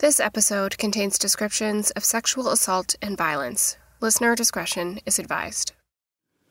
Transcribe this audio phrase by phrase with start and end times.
[0.00, 3.76] This episode contains descriptions of sexual assault and violence.
[4.00, 5.72] Listener discretion is advised.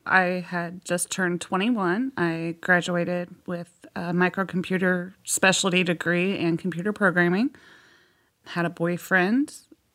[0.06, 2.12] I had just turned 21.
[2.16, 7.50] I graduated with a microcomputer specialty degree in computer programming.
[8.46, 9.52] Had a boyfriend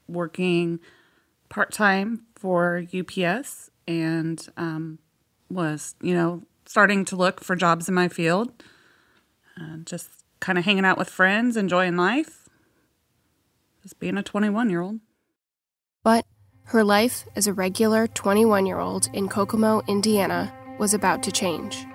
[0.09, 0.81] working
[1.47, 4.99] part time for UPS and um,
[5.49, 8.51] was, you know, starting to look for jobs in my field.
[9.57, 10.09] Uh, just
[10.41, 12.44] kind of hanging out with friends, enjoying life
[13.85, 14.99] just being a 21 year old.
[16.03, 16.25] But
[16.63, 21.85] her life as a regular 21 year old in Kokomo, Indiana, was about to change.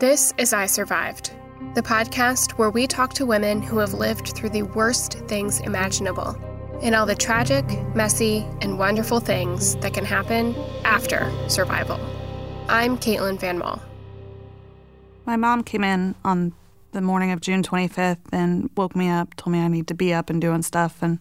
[0.00, 1.34] This is I Survived,
[1.74, 6.34] the podcast where we talk to women who have lived through the worst things imaginable
[6.80, 12.00] and all the tragic, messy, and wonderful things that can happen after survival.
[12.70, 13.82] I'm Caitlin Van Mol.
[15.26, 16.54] My mom came in on
[16.92, 20.12] the morning of June 25th and woke me up, told me I need to be
[20.14, 21.18] up and doing stuff, and,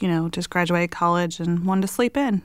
[0.00, 2.42] you know, just graduated college and wanted to sleep in.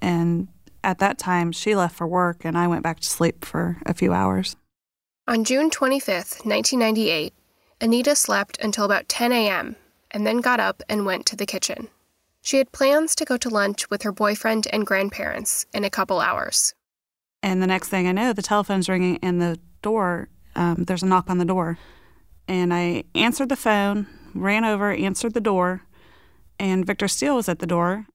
[0.00, 0.48] And
[0.82, 3.94] at that time, she left for work, and I went back to sleep for a
[3.94, 4.56] few hours.
[5.28, 7.34] On June 25th, 1998,
[7.80, 9.76] Anita slept until about 10 a.m.
[10.10, 11.88] and then got up and went to the kitchen.
[12.42, 16.20] She had plans to go to lunch with her boyfriend and grandparents in a couple
[16.20, 16.74] hours.
[17.42, 21.06] And the next thing I know, the telephone's ringing and the door, um, there's a
[21.06, 21.78] knock on the door
[22.50, 25.82] and I answered the phone, ran over, answered the door,
[26.58, 28.08] and Victor Steele was at the door.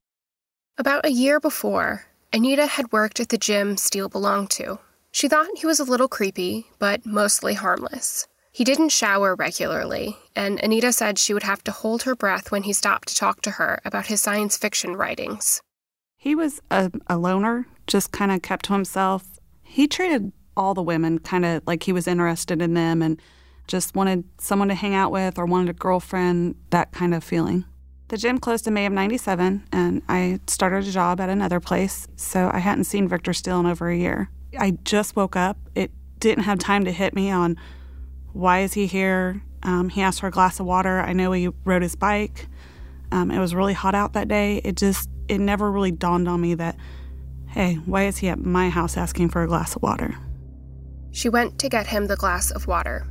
[0.78, 4.80] About a year before, Anita had worked at the gym Steele belonged to.
[5.13, 8.28] She thought he was a little creepy, but mostly harmless.
[8.52, 12.63] He didn't shower regularly, and Anita said she would have to hold her breath when
[12.63, 15.61] he stopped to talk to her about his science fiction writings.
[16.17, 19.39] He was a, a loner, just kind of kept to himself.
[19.63, 23.22] He treated all the women kind of like he was interested in them and
[23.67, 27.66] just wanted someone to hang out with or wanted a girlfriend, that kind of feeling.
[28.07, 32.07] The gym closed in May of 97, and I started a job at another place,
[32.16, 34.29] so I hadn't seen Victor Steele in over a year.
[34.59, 35.57] I just woke up.
[35.73, 37.57] It didn't have time to hit me on
[38.34, 39.41] why is he here.
[39.63, 41.00] Um, he asked for a glass of water.
[41.00, 42.47] I know he rode his bike.
[43.12, 44.62] Um, it was really hot out that day.
[44.63, 46.78] It just, it never really dawned on me that,
[47.47, 50.16] hey, why is he at my house asking for a glass of water?
[51.12, 53.07] She went to get him the glass of water.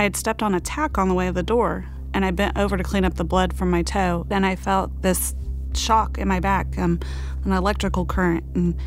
[0.00, 1.84] I had stepped on a tack on the way to the door,
[2.14, 4.26] and I bent over to clean up the blood from my toe.
[4.30, 5.34] And I felt this
[5.74, 7.00] shock in my back, um,
[7.44, 8.42] an electrical current.
[8.54, 8.78] And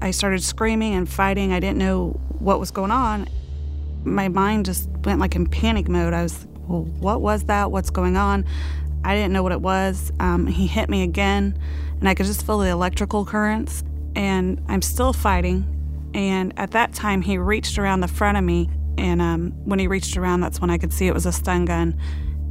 [0.00, 1.52] I started screaming and fighting.
[1.52, 3.28] I didn't know what was going on.
[4.02, 6.14] My mind just went like in panic mode.
[6.14, 7.70] I was, well, what was that?
[7.70, 8.46] What's going on?
[9.04, 10.10] I didn't know what it was.
[10.20, 11.58] Um, he hit me again,
[11.98, 13.84] and I could just feel the electrical currents.
[14.16, 15.66] And I'm still fighting.
[16.14, 18.70] And at that time, he reached around the front of me
[19.00, 21.64] and um, when he reached around, that's when I could see it was a stun
[21.64, 21.98] gun.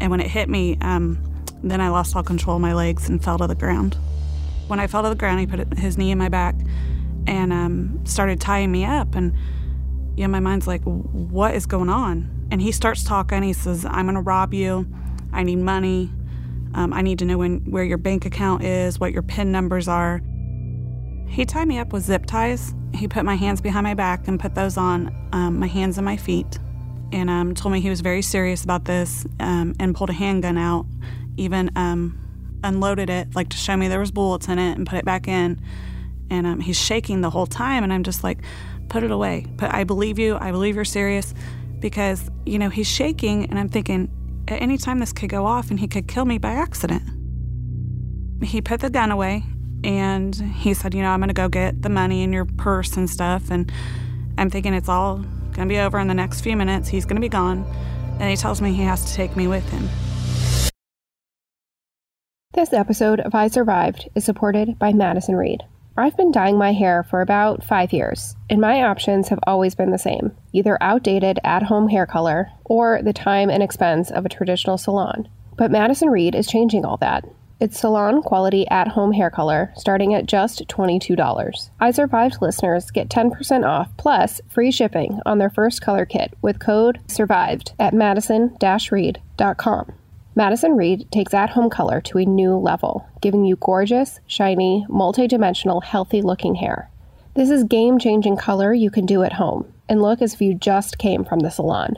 [0.01, 1.23] And when it hit me, um,
[1.61, 3.95] then I lost all control of my legs and fell to the ground.
[4.67, 6.55] When I fell to the ground, he put his knee in my back
[7.27, 9.13] and um, started tying me up.
[9.13, 9.35] And
[10.15, 12.47] you know, my mind's like, what is going on?
[12.49, 13.43] And he starts talking.
[13.43, 14.87] He says, I'm going to rob you.
[15.31, 16.11] I need money.
[16.73, 19.87] Um, I need to know when, where your bank account is, what your PIN numbers
[19.87, 20.21] are.
[21.29, 22.73] He tied me up with zip ties.
[22.93, 26.03] He put my hands behind my back and put those on um, my hands and
[26.05, 26.59] my feet
[27.11, 30.57] and um, told me he was very serious about this um, and pulled a handgun
[30.57, 30.85] out
[31.37, 32.19] even um,
[32.63, 35.27] unloaded it like to show me there was bullets in it and put it back
[35.27, 35.61] in.
[36.31, 38.39] And um, he's shaking the whole time and i'm just like
[38.89, 39.45] put it away.
[39.55, 40.37] But i believe you.
[40.39, 41.33] I believe you're serious.
[41.79, 44.11] Because you know he's shaking and i'm thinking
[44.49, 47.03] at any time this could go off and he could kill me by accident.
[48.43, 49.43] He put the gun away
[49.83, 52.97] and he said, You know, I'm going to go get the money in your purse
[52.97, 53.49] and stuff.
[53.49, 53.71] And
[54.37, 56.89] I'm thinking it's all going to be over in the next few minutes.
[56.89, 57.63] He's going to be gone.
[58.19, 59.89] And he tells me he has to take me with him.
[62.53, 65.63] This episode of I Survived is supported by Madison Reed.
[65.95, 69.91] I've been dyeing my hair for about five years, and my options have always been
[69.91, 74.29] the same either outdated at home hair color or the time and expense of a
[74.29, 75.27] traditional salon.
[75.57, 77.25] But Madison Reed is changing all that.
[77.61, 81.69] It's salon quality at home hair color starting at just $22.
[81.77, 86.59] I Survived listeners get 10% off plus free shipping on their first color kit with
[86.59, 88.55] code SURVIVED at madison
[88.89, 89.91] reed.com.
[90.35, 95.27] Madison Reed takes at home color to a new level, giving you gorgeous, shiny, multi
[95.27, 96.89] dimensional, healthy looking hair.
[97.33, 100.53] This is game changing color you can do at home and look as if you
[100.53, 101.95] just came from the salon.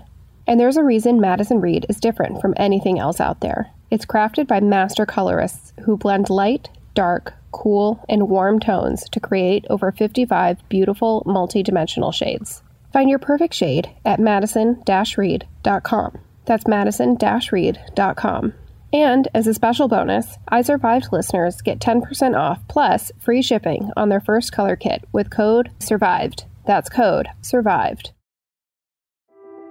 [0.47, 3.71] And there's a reason Madison Reed is different from anything else out there.
[3.91, 9.65] It's crafted by master colorists who blend light, dark, cool, and warm tones to create
[9.69, 12.63] over 55 beautiful multi-dimensional shades.
[12.93, 16.17] Find your perfect shade at madison-reed.com.
[16.45, 18.53] That's madison-reed.com.
[18.93, 24.07] And as a special bonus, I Survived listeners get 10% off plus free shipping on
[24.09, 26.45] their first color kit with code SURVIVED.
[26.65, 28.11] That's code SURVIVED.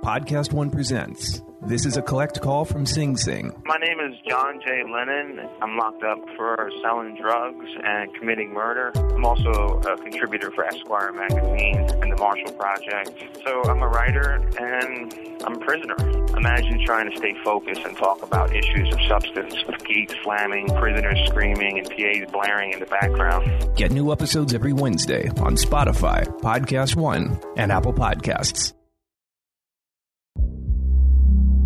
[0.02, 1.43] Podcast One presents.
[1.62, 3.53] This is a collect call from Sing Sing.
[3.67, 4.83] My name is John J.
[4.83, 5.47] Lennon.
[5.61, 8.93] I'm locked up for selling drugs and committing murder.
[8.95, 13.11] I'm also a contributor for Esquire magazine and the Marshall Project.
[13.45, 15.15] So I'm a writer and
[15.45, 15.97] I'm a prisoner.
[16.35, 21.19] Imagine trying to stay focused and talk about issues of substance with geeks slamming, prisoners
[21.27, 23.77] screaming, and PAs blaring in the background.
[23.77, 28.73] Get new episodes every Wednesday on Spotify, Podcast One, and Apple Podcasts.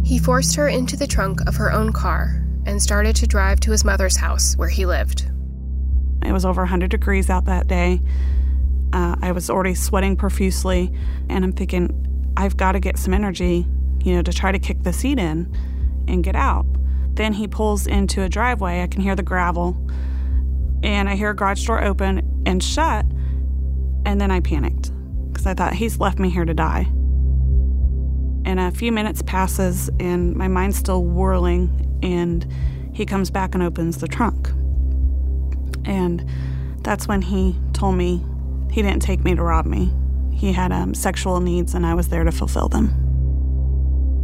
[0.04, 3.70] He forced her into the trunk of her own car and started to drive to
[3.70, 5.30] his mother's house where he lived.
[6.24, 8.02] It was over 100 degrees out that day.
[8.92, 10.92] Uh, I was already sweating profusely,
[11.28, 13.66] and I'm thinking, I've got to get some energy,
[14.02, 15.52] you know, to try to kick the seat in
[16.06, 16.66] and get out.
[17.14, 18.82] Then he pulls into a driveway.
[18.82, 19.76] I can hear the gravel,
[20.82, 23.06] and I hear a garage door open and shut.
[24.04, 24.92] And then I panicked
[25.32, 26.92] because I thought he's left me here to die.
[28.54, 32.46] And a few minutes passes, and my mind's still whirling, and
[32.92, 34.48] he comes back and opens the trunk.
[35.84, 36.24] And
[36.84, 38.24] that's when he told me
[38.70, 39.92] he didn't take me to rob me.
[40.30, 42.94] He had um, sexual needs, and I was there to fulfill them.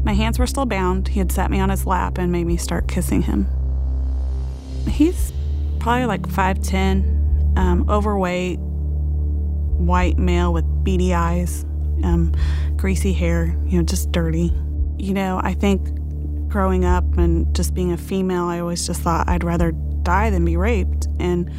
[0.04, 1.08] My hands were still bound.
[1.08, 3.48] He had set me on his lap and made me start kissing him.
[4.86, 5.32] He's
[5.80, 11.64] probably like 5'10, um, overweight, white male with beady eyes,
[12.04, 12.32] um,
[12.76, 14.52] greasy hair, you know, just dirty.
[14.98, 15.88] You know, I think
[16.48, 20.44] growing up and just being a female, I always just thought I'd rather die than
[20.44, 21.06] be raped.
[21.18, 21.50] And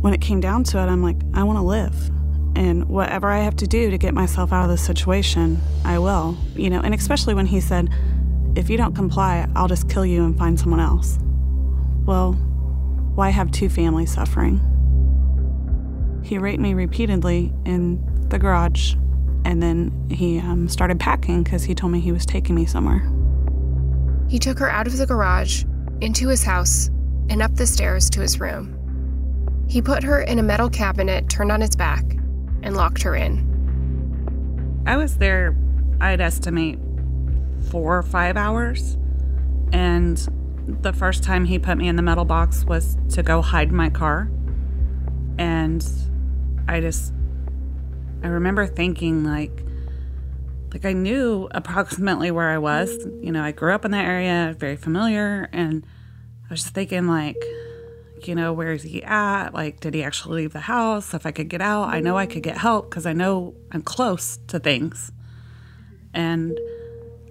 [0.00, 2.10] when it came down to it, I'm like, I want to live.
[2.54, 6.36] And whatever I have to do to get myself out of this situation, I will.
[6.54, 7.88] You know, and especially when he said,
[8.54, 11.18] if you don't comply, I'll just kill you and find someone else.
[12.04, 12.32] Well,
[13.14, 14.60] why have two families suffering?
[16.22, 18.94] He raped me repeatedly in the garage
[19.44, 23.10] and then he um, started packing because he told me he was taking me somewhere.
[24.28, 25.64] He took her out of the garage,
[26.00, 26.88] into his house,
[27.28, 28.78] and up the stairs to his room.
[29.68, 32.04] He put her in a metal cabinet turned on its back
[32.62, 33.48] and locked her in.
[34.86, 35.56] I was there,
[36.00, 36.78] I'd estimate,
[37.70, 38.96] four or five hours.
[39.72, 40.18] And
[40.82, 43.90] the first time he put me in the metal box was to go hide my
[43.90, 44.30] car.
[45.38, 45.86] And
[46.68, 47.12] I just
[48.22, 49.64] I remember thinking like
[50.72, 52.96] like I knew approximately where I was.
[53.20, 55.84] You know, I grew up in that area, very familiar, and
[56.46, 57.36] I was just thinking like,
[58.24, 59.50] you know, where is he at?
[59.52, 61.12] Like, did he actually leave the house?
[61.12, 63.82] If I could get out, I know I could get help because I know I'm
[63.82, 65.12] close to things.
[66.14, 66.58] And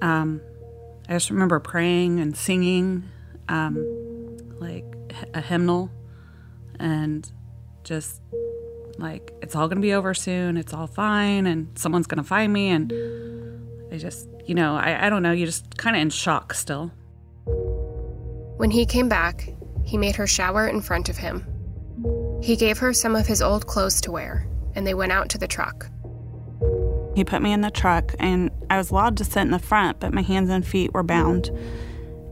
[0.02, 0.42] um,
[1.08, 3.06] I just remember praying and singing
[3.48, 4.86] um, like
[5.34, 5.90] a hymnal
[6.80, 7.32] and
[7.84, 8.22] just
[8.98, 12.70] like it's all gonna be over soon it's all fine and someone's gonna find me
[12.70, 12.92] and
[13.90, 16.92] they just you know i, I don't know you just kind of in shock still.
[18.58, 19.50] When he came back
[19.84, 21.46] he made her shower in front of him.
[22.42, 25.38] He gave her some of his old clothes to wear and they went out to
[25.38, 25.90] the truck.
[27.16, 30.00] He put me in the truck and i was allowed to sit in the front
[30.00, 31.50] but my hands and feet were bound.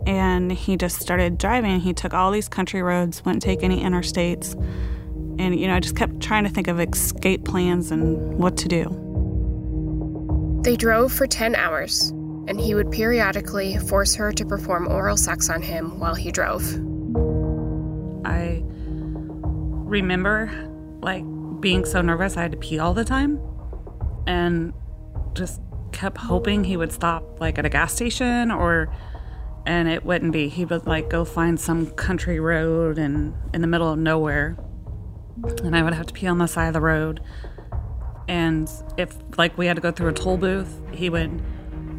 [0.08, 1.82] And he just started driving.
[1.82, 4.56] He took all these country roads wouldn't take any interstates
[5.40, 8.68] and, you know, I just kept trying to think of escape plans and what to
[8.68, 8.84] do.
[10.64, 12.10] They drove for 10 hours,
[12.48, 16.62] and he would periodically force her to perform oral sex on him while he drove.
[18.26, 18.62] I
[19.88, 20.52] remember,
[21.02, 21.24] like,
[21.62, 23.40] being so nervous I had to pee all the time
[24.28, 24.74] and
[25.34, 25.62] just
[25.94, 28.94] kept hoping he would stop, like, at a gas station or
[29.66, 30.50] and it wouldn't be.
[30.50, 34.58] He would like go find some country road and in the middle of nowhere
[35.64, 37.22] and I would have to pee on the side of the road.
[38.28, 41.42] And if like we had to go through a toll booth, he would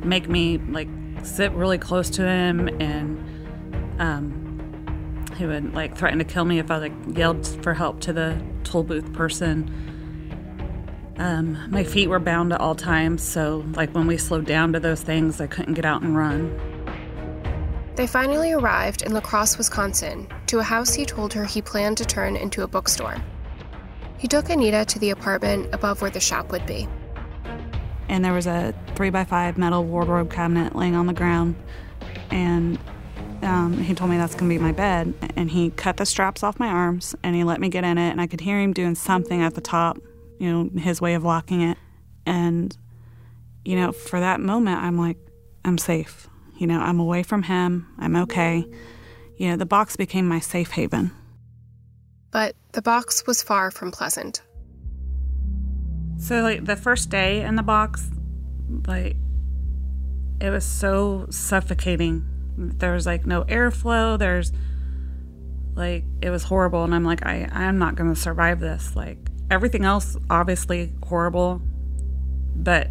[0.05, 0.89] make me like
[1.23, 6.71] sit really close to him and um, he would like threaten to kill me if
[6.71, 9.77] I like yelled for help to the toll booth person.
[11.19, 14.81] Um, my feet were bound at all times, so like when we slowed down to
[14.81, 16.59] those things, I couldn't get out and run.
[17.97, 21.99] They finally arrived in La Crosse, Wisconsin, to a house he told her he planned
[21.99, 23.23] to turn into a bookstore.
[24.21, 26.87] He took Anita to the apartment above where the shop would be.
[28.07, 31.57] And there was a three by five metal wardrobe cabinet laying on the ground.
[32.31, 32.79] And
[33.41, 35.15] um, he told me that's going to be my bed.
[35.37, 38.11] And he cut the straps off my arms and he let me get in it.
[38.11, 39.97] And I could hear him doing something at the top,
[40.39, 41.79] you know, his way of locking it.
[42.27, 42.77] And,
[43.65, 45.17] you know, for that moment, I'm like,
[45.65, 46.29] I'm safe.
[46.59, 47.87] You know, I'm away from him.
[47.99, 48.67] I'm okay.
[49.39, 51.11] You know, the box became my safe haven.
[52.31, 54.43] But the box was far from pleasant.
[56.19, 58.09] So, like, the first day in the box,
[58.87, 59.17] like,
[60.41, 62.25] it was so suffocating.
[62.57, 64.19] There was, like, no airflow.
[64.19, 64.53] There's,
[65.75, 66.85] like, it was horrible.
[66.85, 68.95] And I'm like, I, I'm not going to survive this.
[68.95, 69.19] Like,
[69.51, 71.63] everything else, obviously horrible.
[72.55, 72.91] But,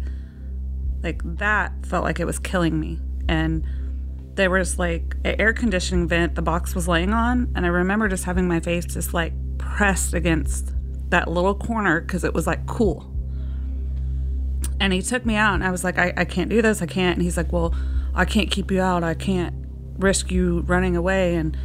[1.02, 2.98] like, that felt like it was killing me.
[3.28, 3.64] And,
[4.34, 8.08] there was like an air conditioning vent the box was laying on and i remember
[8.08, 10.72] just having my face just like pressed against
[11.10, 13.06] that little corner because it was like cool.
[14.78, 16.86] And he took me out and i was like I, I can't do this i
[16.86, 17.16] can't.
[17.16, 17.74] And he's like well
[18.14, 19.54] i can't keep you out i can't
[19.98, 21.34] risk you running away.
[21.34, 21.56] And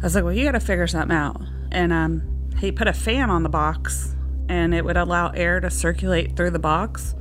[0.00, 1.40] i was like well you got to figure something out.
[1.72, 4.14] And um, he put a fan on the box
[4.48, 7.14] and it would allow air to circulate through the box.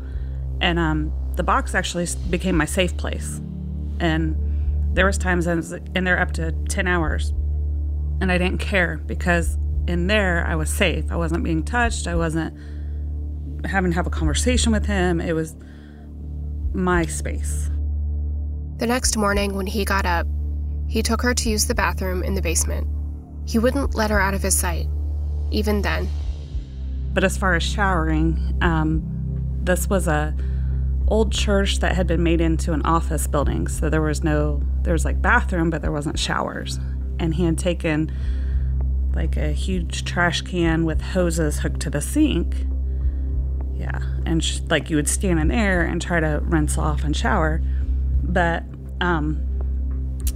[0.59, 3.39] And um, the box actually became my safe place
[3.99, 4.35] and
[4.95, 7.33] there was times I was in there up to 10 hours
[8.21, 11.05] and I didn't care because in there I was safe.
[11.11, 12.07] I wasn't being touched.
[12.07, 12.55] I wasn't
[13.65, 15.21] having to have a conversation with him.
[15.21, 15.55] It was
[16.73, 17.69] my space.
[18.77, 20.27] The next morning when he got up,
[20.87, 22.87] he took her to use the bathroom in the basement.
[23.45, 24.87] He wouldn't let her out of his sight,
[25.51, 26.07] even then.
[27.13, 29.03] But as far as showering, um,
[29.63, 30.35] this was a
[31.09, 33.67] old church that had been made into an office building.
[33.67, 36.79] So there was no, there was like bathroom, but there wasn't showers.
[37.19, 38.11] And he had taken
[39.13, 42.55] like a huge trash can with hoses hooked to the sink.
[43.75, 43.99] Yeah.
[44.25, 47.61] And sh- like you would stand in there and try to rinse off and shower.
[48.23, 48.63] But,
[49.01, 49.45] um,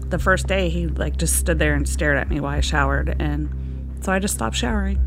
[0.08, 3.16] the first day he like just stood there and stared at me while I showered.
[3.20, 3.50] And
[4.04, 5.00] so I just stopped showering.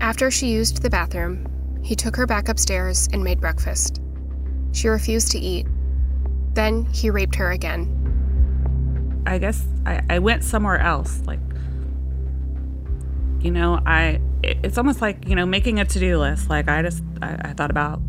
[0.00, 1.46] After she used the bathroom,
[1.82, 4.00] he took her back upstairs and made breakfast.
[4.74, 5.66] She refused to eat.
[6.52, 9.22] Then he raped her again.
[9.24, 11.22] I guess I, I went somewhere else.
[11.26, 11.38] Like,
[13.40, 16.50] you know, I, it, it's almost like, you know, making a to do list.
[16.50, 18.00] Like, I just, I, I thought about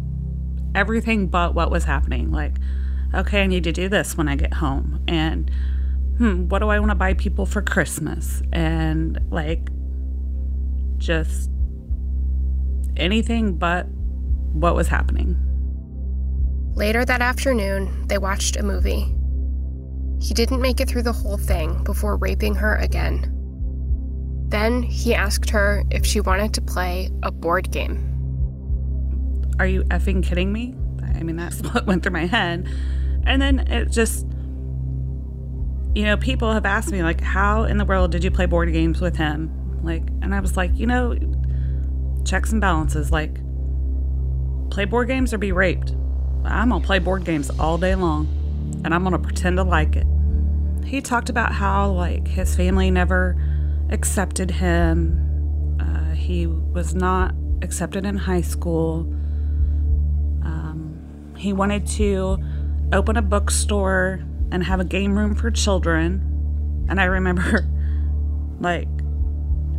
[0.74, 2.32] everything but what was happening.
[2.32, 2.56] Like,
[3.14, 5.04] okay, I need to do this when I get home.
[5.08, 5.52] And,
[6.18, 8.42] hmm, what do I want to buy people for Christmas?
[8.52, 9.70] And, like,
[10.98, 11.52] just
[12.98, 13.88] anything but
[14.52, 15.45] what was happening.
[16.76, 19.16] Later that afternoon, they watched a movie.
[20.22, 23.32] He didn't make it through the whole thing before raping her again.
[24.50, 28.12] Then he asked her if she wanted to play a board game.
[29.58, 30.76] Are you effing kidding me?
[31.02, 32.68] I mean, that's what went through my head.
[33.26, 34.26] And then it just,
[35.96, 38.72] you know, people have asked me, like, how in the world did you play board
[38.74, 39.80] games with him?
[39.82, 41.16] Like, and I was like, you know,
[42.26, 43.12] checks and balances.
[43.12, 43.36] Like,
[44.70, 45.94] play board games or be raped.
[46.46, 48.28] I'm going to play board games all day long
[48.84, 50.08] and I'm going to pretend to like it.
[50.86, 53.36] He talked about how, like, his family never
[53.90, 55.78] accepted him.
[55.80, 59.00] Uh, he was not accepted in high school.
[60.44, 62.38] Um, he wanted to
[62.94, 66.86] open a bookstore and have a game room for children.
[66.88, 67.68] And I remember,
[68.60, 68.88] like,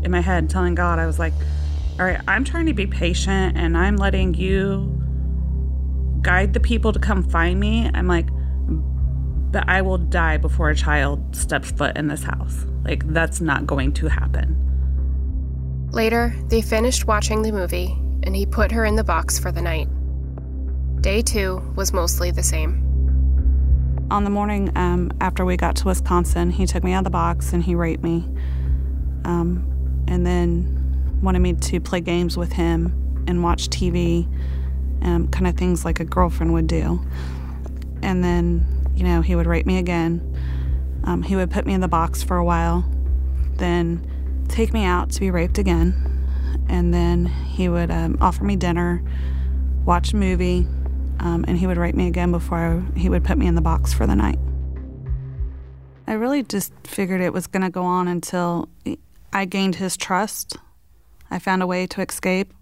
[0.02, 1.32] in my head telling God, I was like,
[1.98, 4.95] all right, I'm trying to be patient and I'm letting you
[6.26, 8.26] guide the people to come find me, I'm like,
[9.52, 12.66] but I will die before a child steps foot in this house.
[12.82, 14.56] Like, that's not going to happen.
[15.92, 19.62] Later, they finished watching the movie, and he put her in the box for the
[19.62, 19.88] night.
[21.00, 22.82] Day two was mostly the same.
[24.10, 27.10] On the morning um, after we got to Wisconsin, he took me out of the
[27.10, 28.28] box and he raped me.
[29.24, 29.64] Um,
[30.08, 34.28] and then wanted me to play games with him and watch TV
[35.02, 37.00] um, kind of things like a girlfriend would do.
[38.02, 40.20] And then, you know, he would rape me again.
[41.04, 42.84] Um, he would put me in the box for a while,
[43.56, 45.94] then take me out to be raped again.
[46.68, 49.02] And then he would um, offer me dinner,
[49.84, 50.66] watch a movie,
[51.20, 53.92] um, and he would rape me again before he would put me in the box
[53.92, 54.38] for the night.
[56.08, 58.68] I really just figured it was going to go on until
[59.32, 60.56] I gained his trust.
[61.30, 62.52] I found a way to escape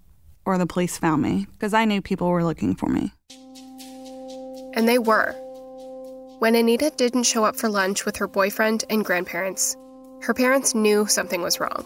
[0.45, 3.13] or the police found me because I knew people were looking for me.
[4.75, 5.33] And they were.
[6.41, 9.77] When Anita didn't show up for lunch with her boyfriend and grandparents,
[10.23, 11.85] her parents knew something was wrong.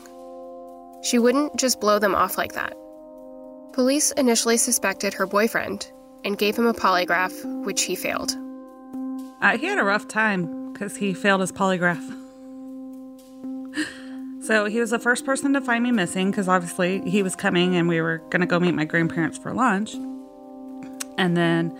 [1.02, 2.74] She wouldn't just blow them off like that.
[3.72, 5.90] Police initially suspected her boyfriend
[6.24, 8.36] and gave him a polygraph, which he failed.
[9.40, 12.02] Uh, he had a rough time because he failed his polygraph.
[14.48, 17.76] So he was the first person to find me missing because obviously he was coming
[17.76, 19.92] and we were going to go meet my grandparents for lunch.
[21.18, 21.78] And then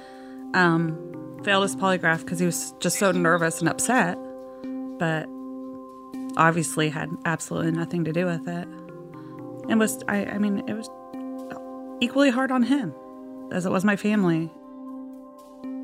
[0.53, 4.19] um, failed his polygraph because he was just so nervous and upset,
[4.99, 5.27] but
[6.37, 8.69] obviously had absolutely nothing to do with it.
[9.71, 10.91] And was, I, I mean, it was
[12.03, 12.95] equally hard on him
[13.51, 14.53] as it was my family.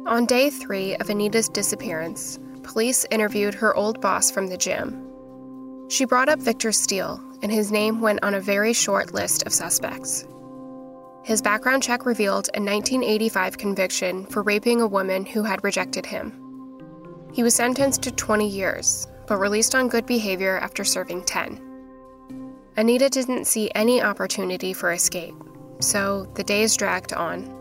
[0.07, 5.14] On day three of Anita's disappearance, police interviewed her old boss from the gym.
[5.89, 9.53] She brought up Victor Steele, and his name went on a very short list of
[9.53, 10.27] suspects.
[11.25, 16.33] His background check revealed a 1985 conviction for raping a woman who had rejected him.
[17.33, 21.61] He was sentenced to 20 years, but released on good behavior after serving 10.
[22.77, 25.35] Anita didn't see any opportunity for escape,
[25.81, 27.55] so the days dragged on.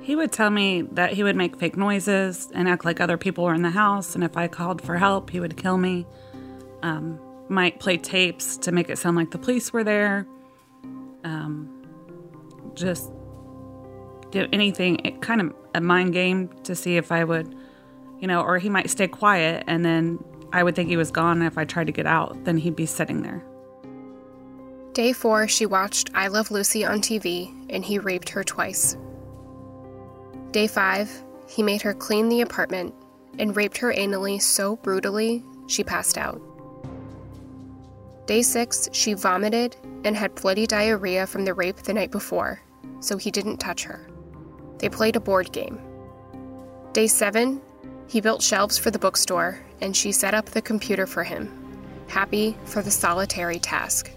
[0.00, 3.44] He would tell me that he would make fake noises and act like other people
[3.44, 6.06] were in the house, and if I called for help, he would kill me.
[6.82, 10.26] Um, might play tapes to make it sound like the police were there.
[11.24, 11.70] Um,
[12.74, 13.10] just
[14.30, 17.54] do anything, it kind of a mind game to see if I would,
[18.20, 21.42] you know, or he might stay quiet and then I would think he was gone.
[21.42, 23.44] If I tried to get out, then he'd be sitting there.
[24.92, 28.96] Day four, she watched I Love Lucy on TV and he raped her twice.
[30.50, 31.10] Day five,
[31.48, 32.94] he made her clean the apartment
[33.38, 36.40] and raped her anally so brutally she passed out.
[38.28, 42.60] Day six, she vomited and had bloody diarrhea from the rape the night before,
[43.00, 44.06] so he didn't touch her.
[44.76, 45.80] They played a board game.
[46.92, 47.62] Day seven,
[48.06, 51.50] he built shelves for the bookstore and she set up the computer for him,
[52.06, 54.10] happy for the solitary task.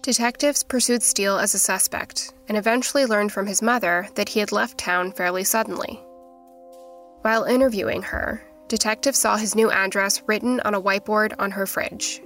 [0.00, 4.50] Detectives pursued Steele as a suspect and eventually learned from his mother that he had
[4.50, 6.00] left town fairly suddenly.
[7.20, 12.20] While interviewing her, detectives saw his new address written on a whiteboard on her fridge.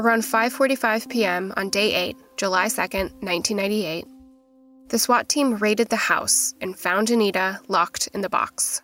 [0.00, 1.52] Around 5:45 p.m.
[1.58, 4.06] on day 8, July 2, 1998,
[4.88, 8.80] the SWAT team raided the house and found Anita locked in the box.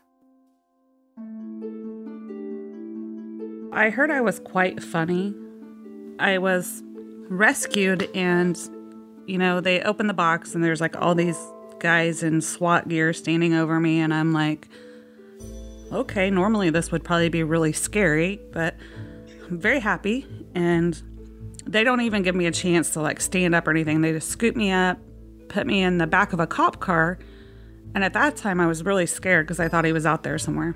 [3.73, 5.35] I heard I was quite funny.
[6.19, 6.83] I was
[7.31, 8.59] rescued and
[9.27, 11.39] you know, they open the box and there's like all these
[11.79, 14.69] guys in SWAT gear standing over me and I'm like
[15.93, 18.75] okay, normally this would probably be really scary, but
[19.49, 20.27] I'm very happy
[20.57, 21.01] and
[21.67, 24.01] they don't even give me a chance to like stand up or anything.
[24.01, 24.99] They just scoop me up,
[25.49, 27.19] put me in the back of a cop car.
[27.95, 30.39] And at that time, I was really scared because I thought he was out there
[30.39, 30.75] somewhere.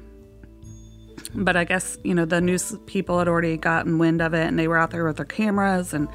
[1.34, 4.58] But I guess, you know, the news people had already gotten wind of it and
[4.58, 5.94] they were out there with their cameras.
[5.94, 6.08] And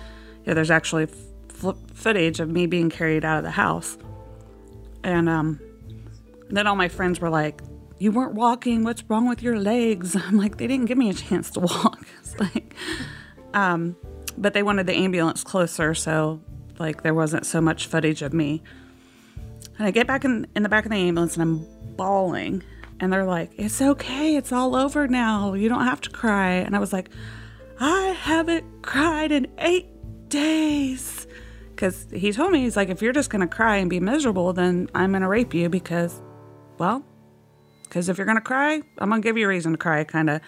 [0.46, 3.98] know, there's actually f- footage of me being carried out of the house.
[5.04, 5.60] And um,
[6.50, 7.62] then all my friends were like,
[7.98, 8.84] You weren't walking.
[8.84, 10.16] What's wrong with your legs?
[10.28, 12.06] I'm like, They didn't give me a chance to walk.
[12.20, 12.75] It's like,
[13.56, 13.96] um,
[14.38, 16.42] but they wanted the ambulance closer, so
[16.78, 18.62] like there wasn't so much footage of me.
[19.78, 22.64] And I get back in, in the back of the ambulance and I'm bawling.
[23.00, 25.54] And they're like, It's okay, it's all over now.
[25.54, 26.52] You don't have to cry.
[26.52, 27.10] And I was like,
[27.80, 29.88] I haven't cried in eight
[30.30, 31.28] days.
[31.72, 34.54] Because he told me, he's like, if you're just going to cry and be miserable,
[34.54, 36.22] then I'm going to rape you because,
[36.78, 37.04] well,
[37.84, 40.06] because if you're going to cry, I'm going to give you a reason to cry,
[40.06, 40.42] kind of.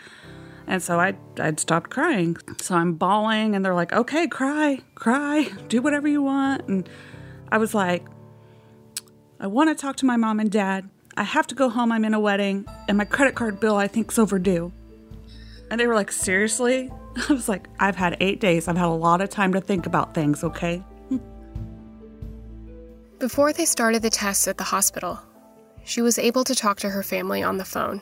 [0.68, 2.38] And so I, I'd stopped crying.
[2.60, 6.68] So I'm bawling, and they're like, okay, cry, cry, do whatever you want.
[6.68, 6.90] And
[7.52, 8.06] I was like,
[9.40, 10.90] I want to talk to my mom and dad.
[11.16, 11.92] I have to go home.
[11.92, 14.74] I'm in a wedding, and my credit card bill I think's overdue.
[15.72, 16.92] And they were like, seriously?
[17.30, 18.68] I was like, I've had eight days.
[18.68, 20.84] I've had a lot of time to think about things, okay?
[23.20, 25.20] Before they started the tests at the hospital,
[25.84, 28.02] she was able to talk to her family on the phone.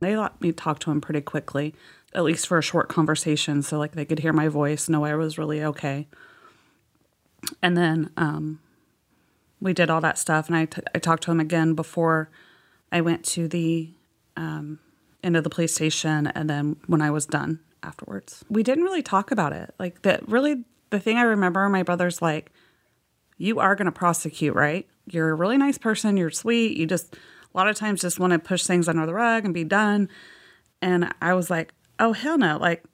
[0.00, 1.74] They let me talk to him pretty quickly,
[2.14, 5.14] at least for a short conversation, so like they could hear my voice, know I
[5.14, 6.06] was really okay.
[7.62, 8.60] And then um,
[9.60, 12.30] we did all that stuff, and I, t- I talked to him again before
[12.92, 13.90] I went to the
[14.36, 14.78] um,
[15.22, 18.44] end of the police station, and then when I was done afterwards.
[18.50, 19.74] We didn't really talk about it.
[19.78, 22.50] Like that, really, the thing I remember, my brother's like,
[23.38, 24.86] "You are going to prosecute, right?
[25.06, 26.16] You're a really nice person.
[26.16, 26.76] You're sweet.
[26.76, 27.16] You just."
[27.56, 30.10] A lot of times just want to push things under the rug and be done.
[30.82, 32.58] And I was like, oh, hell no.
[32.58, 32.84] Like,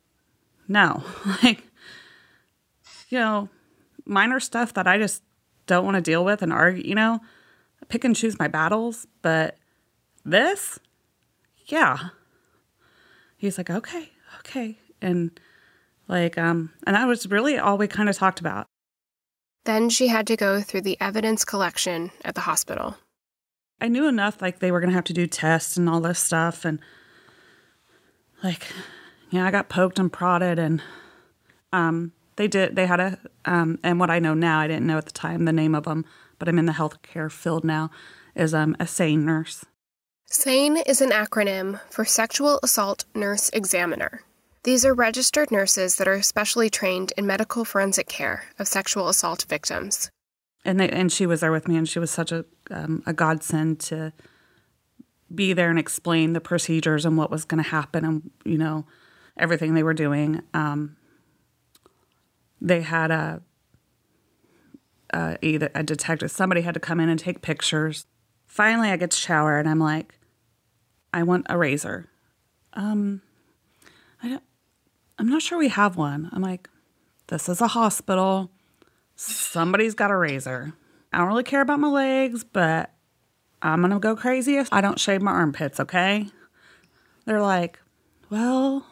[0.68, 1.03] no.
[1.42, 1.64] like,
[3.09, 3.48] you know,
[4.07, 5.22] minor stuff that I just
[5.66, 7.18] don't want to deal with and argue, you know,
[7.88, 9.05] pick and choose my battles.
[9.20, 9.59] But
[10.25, 10.79] this,
[11.66, 11.98] yeah.
[13.37, 14.79] He's like, okay, okay.
[15.01, 15.40] And
[16.07, 18.68] like, um, and that was really all we kind of talked about.
[19.64, 22.96] Then she had to go through the evidence collection at the hospital.
[23.83, 26.64] I knew enough like they were to have to do tests and all this stuff
[26.64, 26.79] and
[28.45, 28.68] like
[29.31, 30.81] yeah, I got poked and prodded and
[31.73, 34.99] um they did they had a um and what I know now, I didn't know
[34.99, 36.05] at the time the name of them,
[36.38, 37.90] but I'm in the healthcare field now.
[38.37, 39.64] is um, a SANE nurse.
[40.27, 44.23] SANE is an acronym for Sexual Assault Nurse Examiner.
[44.62, 49.45] These are registered nurses that are specially trained in medical forensic care of sexual assault
[49.49, 50.09] victims.
[50.64, 53.12] And they, and she was there with me, and she was such a um, a
[53.12, 54.12] godsend to
[55.35, 58.87] be there and explain the procedures and what was going to happen, and you know
[59.37, 60.42] everything they were doing.
[60.55, 60.96] Um,
[62.61, 63.42] they had a,
[65.12, 68.07] a either a detective, somebody had to come in and take pictures.
[68.46, 70.14] Finally, I get to shower, and I'm like,
[71.12, 72.09] I want a razor.
[72.75, 73.22] Um,
[74.22, 74.42] I don't,
[75.18, 76.31] I'm not sure we have one.
[76.33, 76.68] I'm like,
[77.27, 78.51] this is a hospital.
[79.23, 80.73] Somebody's got a razor.
[81.13, 82.91] I don't really care about my legs, but
[83.61, 86.29] I'm going to go crazy if I don't shave my armpits, okay?
[87.25, 87.79] They're like,
[88.31, 88.85] well,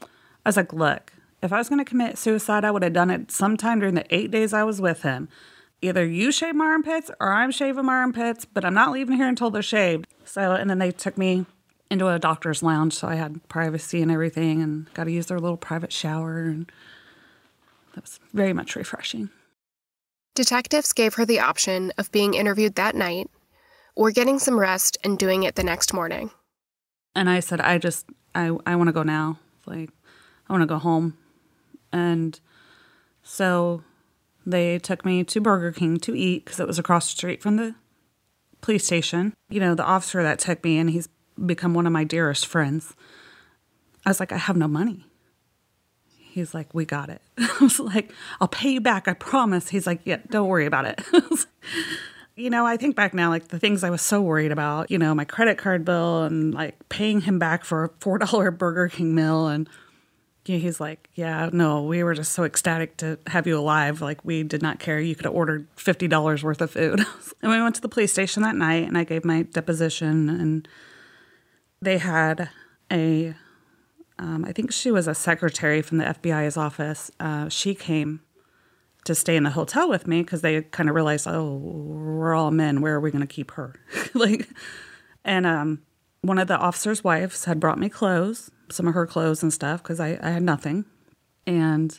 [0.00, 3.10] I was like, look, if I was going to commit suicide, I would have done
[3.10, 5.28] it sometime during the eight days I was with him.
[5.82, 9.28] Either you shave my armpits or I'm shaving my armpits, but I'm not leaving here
[9.28, 10.06] until they're shaved.
[10.24, 11.44] So, and then they took me
[11.90, 15.38] into a doctor's lounge, so I had privacy and everything, and got to use their
[15.38, 16.72] little private shower, and
[17.94, 19.30] that was very much refreshing.
[20.34, 23.30] Detectives gave her the option of being interviewed that night
[23.94, 26.30] or getting some rest and doing it the next morning.
[27.14, 29.38] And I said, I just, I, I want to go now.
[29.66, 29.90] Like,
[30.48, 31.16] I want to go home.
[31.92, 32.38] And
[33.22, 33.84] so
[34.44, 37.56] they took me to Burger King to eat because it was across the street from
[37.56, 37.76] the
[38.60, 39.34] police station.
[39.48, 41.08] You know, the officer that took me, and he's
[41.46, 42.94] become one of my dearest friends.
[44.04, 45.06] I was like, I have no money.
[46.34, 47.22] He's like, we got it.
[47.38, 49.68] I was like, I'll pay you back, I promise.
[49.68, 51.00] He's like, yeah, don't worry about it.
[52.34, 54.98] you know, I think back now, like the things I was so worried about, you
[54.98, 59.14] know, my credit card bill and like paying him back for a $4 Burger King
[59.14, 59.46] meal.
[59.46, 59.68] And
[60.42, 64.02] he's like, yeah, no, we were just so ecstatic to have you alive.
[64.02, 64.98] Like, we did not care.
[64.98, 66.98] You could have ordered $50 worth of food.
[67.42, 70.66] and we went to the police station that night and I gave my deposition and
[71.80, 72.50] they had
[72.90, 73.36] a,
[74.18, 77.10] um, I think she was a secretary from the FBI's office.
[77.18, 78.20] Uh, she came
[79.04, 82.50] to stay in the hotel with me because they kind of realized, oh, we're all
[82.50, 82.80] men.
[82.80, 83.74] Where are we going to keep her?
[84.14, 84.48] like,
[85.24, 85.82] and um,
[86.22, 89.82] one of the officers' wives had brought me clothes, some of her clothes and stuff,
[89.82, 90.84] because I, I had nothing.
[91.46, 91.98] And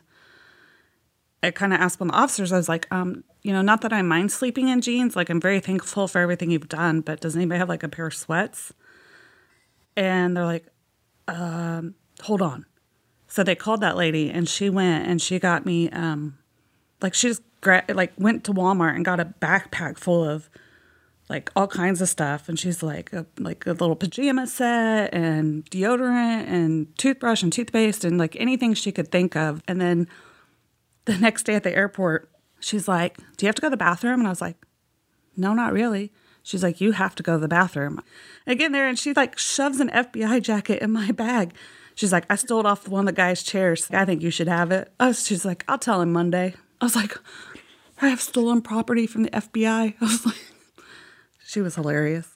[1.44, 3.82] I kind of asked one of the officers, I was like, um, you know, not
[3.82, 5.16] that I mind sleeping in jeans.
[5.16, 8.08] Like, I'm very thankful for everything you've done, but does anybody have like a pair
[8.08, 8.74] of sweats?
[9.96, 10.66] And they're like,
[11.28, 12.66] um, hold on.
[13.28, 16.38] So they called that lady and she went and she got me, um,
[17.02, 20.50] like she just gra- like went to Walmart and got a backpack full of
[21.28, 22.48] like all kinds of stuff.
[22.48, 28.06] And she's like, a, like a little pajama set and deodorant and toothbrush and toothpaste
[28.06, 29.64] and like anything she could think of.
[29.68, 30.08] And then
[31.06, 33.78] the next day at the airport, she's like, do you have to go to the
[33.78, 34.20] bathroom?
[34.20, 34.58] And I was like,
[35.36, 36.12] no, not really.
[36.46, 38.02] She's like, You have to go to the bathroom.
[38.46, 41.54] I get in there and she like shoves an FBI jacket in my bag.
[41.96, 43.90] She's like, I stole it off one of the guy's chairs.
[43.92, 44.92] I think you should have it.
[45.00, 46.54] Was, she's like, I'll tell him Monday.
[46.82, 47.18] I was like,
[48.02, 49.96] I have stolen property from the FBI.
[50.02, 50.36] I was like,
[51.46, 52.28] she was hilarious.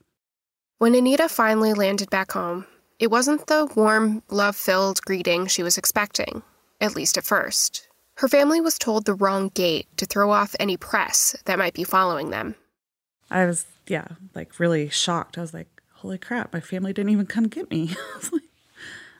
[0.77, 2.65] When Anita finally landed back home,
[2.99, 6.41] it wasn't the warm, love filled greeting she was expecting,
[6.79, 7.87] at least at first.
[8.15, 11.83] Her family was told the wrong gate to throw off any press that might be
[11.83, 12.55] following them.
[13.29, 15.37] I was yeah, like really shocked.
[15.37, 17.95] I was like, holy crap, my family didn't even come get me.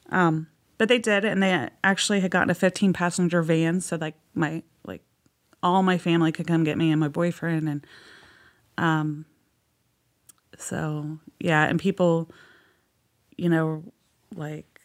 [0.10, 4.16] um, but they did, and they actually had gotten a 15 passenger van, so like
[4.34, 5.02] my like
[5.62, 7.88] all my family could come get me and my boyfriend, and
[8.78, 9.26] um,
[10.58, 12.32] so yeah, and people,
[13.38, 13.84] you know,
[14.36, 14.80] like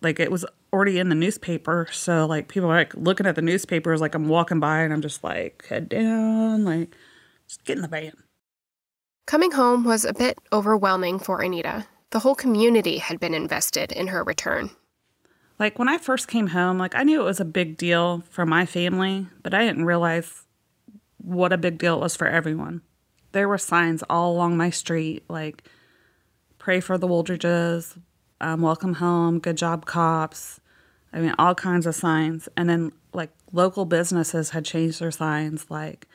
[0.00, 4.00] like it was already in the newspaper, so like people like looking at the newspapers,
[4.00, 6.94] like I'm walking by, and I'm just like head down, like
[7.46, 8.12] just get in the van.
[9.26, 11.86] Coming home was a bit overwhelming for Anita.
[12.12, 14.68] The whole community had been invested in her return.
[15.58, 18.44] Like when I first came home, like I knew it was a big deal for
[18.44, 20.44] my family, but I didn't realize
[21.16, 22.82] what a big deal it was for everyone.
[23.32, 25.66] There were signs all along my street like
[26.58, 27.96] pray for the Wooldridges,
[28.42, 30.60] um, welcome home, good job cops.
[31.14, 32.46] I mean, all kinds of signs.
[32.58, 36.06] And then like local businesses had changed their signs like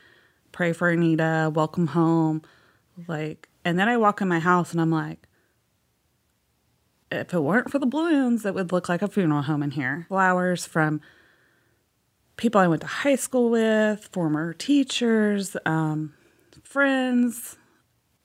[0.52, 2.44] pray for Anita, welcome home.
[3.08, 5.27] Like, and then I walk in my house and I'm like,
[7.12, 10.06] if it weren't for the balloons, it would look like a funeral home in here.
[10.10, 11.02] Flowers from
[12.36, 16.14] people I went to high school with, former teachers, um,
[16.64, 17.58] friends.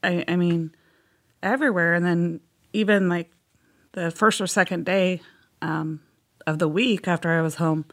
[0.02, 0.74] I, I mean,
[1.42, 1.94] everywhere.
[1.94, 2.40] And then
[2.72, 3.30] even like
[3.92, 5.20] the first or second day
[5.60, 6.00] um,
[6.46, 7.84] of the week after I was home,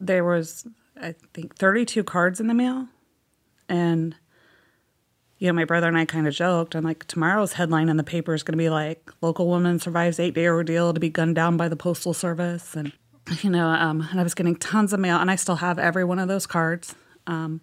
[0.00, 0.66] there was
[1.00, 2.88] I think 32 cards in the mail,
[3.68, 4.16] and
[5.38, 6.74] you know, my brother and I kind of joked.
[6.74, 10.18] I'm like, tomorrow's headline in the paper is going to be like, local woman survives
[10.18, 12.74] eight day ordeal to be gunned down by the Postal Service.
[12.74, 12.92] And,
[13.42, 16.04] you know, um, and I was getting tons of mail, and I still have every
[16.04, 16.94] one of those cards.
[17.26, 17.60] Um,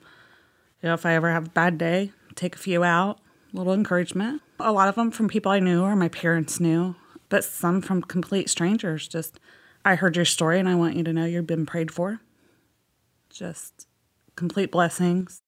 [0.82, 3.20] you know, if I ever have a bad day, take a few out,
[3.54, 4.42] a little encouragement.
[4.60, 6.96] A lot of them from people I knew or my parents knew,
[7.28, 9.08] but some from complete strangers.
[9.08, 9.40] Just,
[9.84, 12.22] I heard your story and I want you to know you've been prayed for.
[13.30, 13.88] Just
[14.38, 15.42] complete blessings.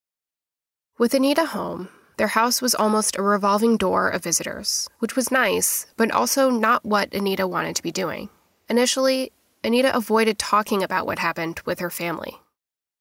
[0.97, 5.85] With Anita home, their house was almost a revolving door of visitors, which was nice,
[5.95, 8.29] but also not what Anita wanted to be doing.
[8.69, 9.31] Initially,
[9.63, 12.37] Anita avoided talking about what happened with her family.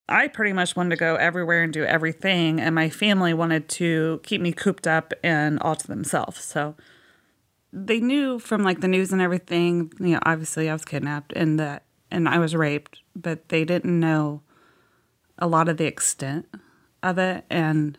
[0.09, 4.21] I pretty much wanted to go everywhere and do everything, and my family wanted to
[4.23, 6.45] keep me cooped up and all to themselves.
[6.45, 6.77] So
[7.73, 11.59] they knew from like the news and everything, you know, obviously I was kidnapped and
[11.59, 14.43] that and I was raped, but they didn't know
[15.39, 16.47] a lot of the extent
[17.03, 17.99] of it and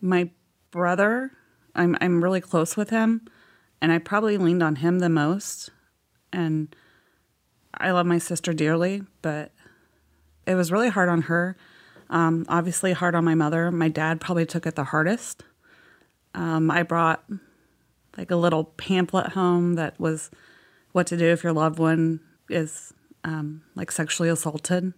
[0.00, 0.30] my
[0.70, 1.32] brother,
[1.74, 3.26] I'm I'm really close with him,
[3.80, 5.70] and I probably leaned on him the most.
[6.32, 6.74] And
[7.74, 9.52] I love my sister dearly, but
[10.46, 11.56] it was really hard on her.
[12.10, 13.70] Um, obviously, hard on my mother.
[13.70, 15.44] My dad probably took it the hardest.
[16.34, 17.24] Um, I brought
[18.16, 20.30] like a little pamphlet home that was
[20.92, 22.92] what to do if your loved one is
[23.24, 24.92] um, like sexually assaulted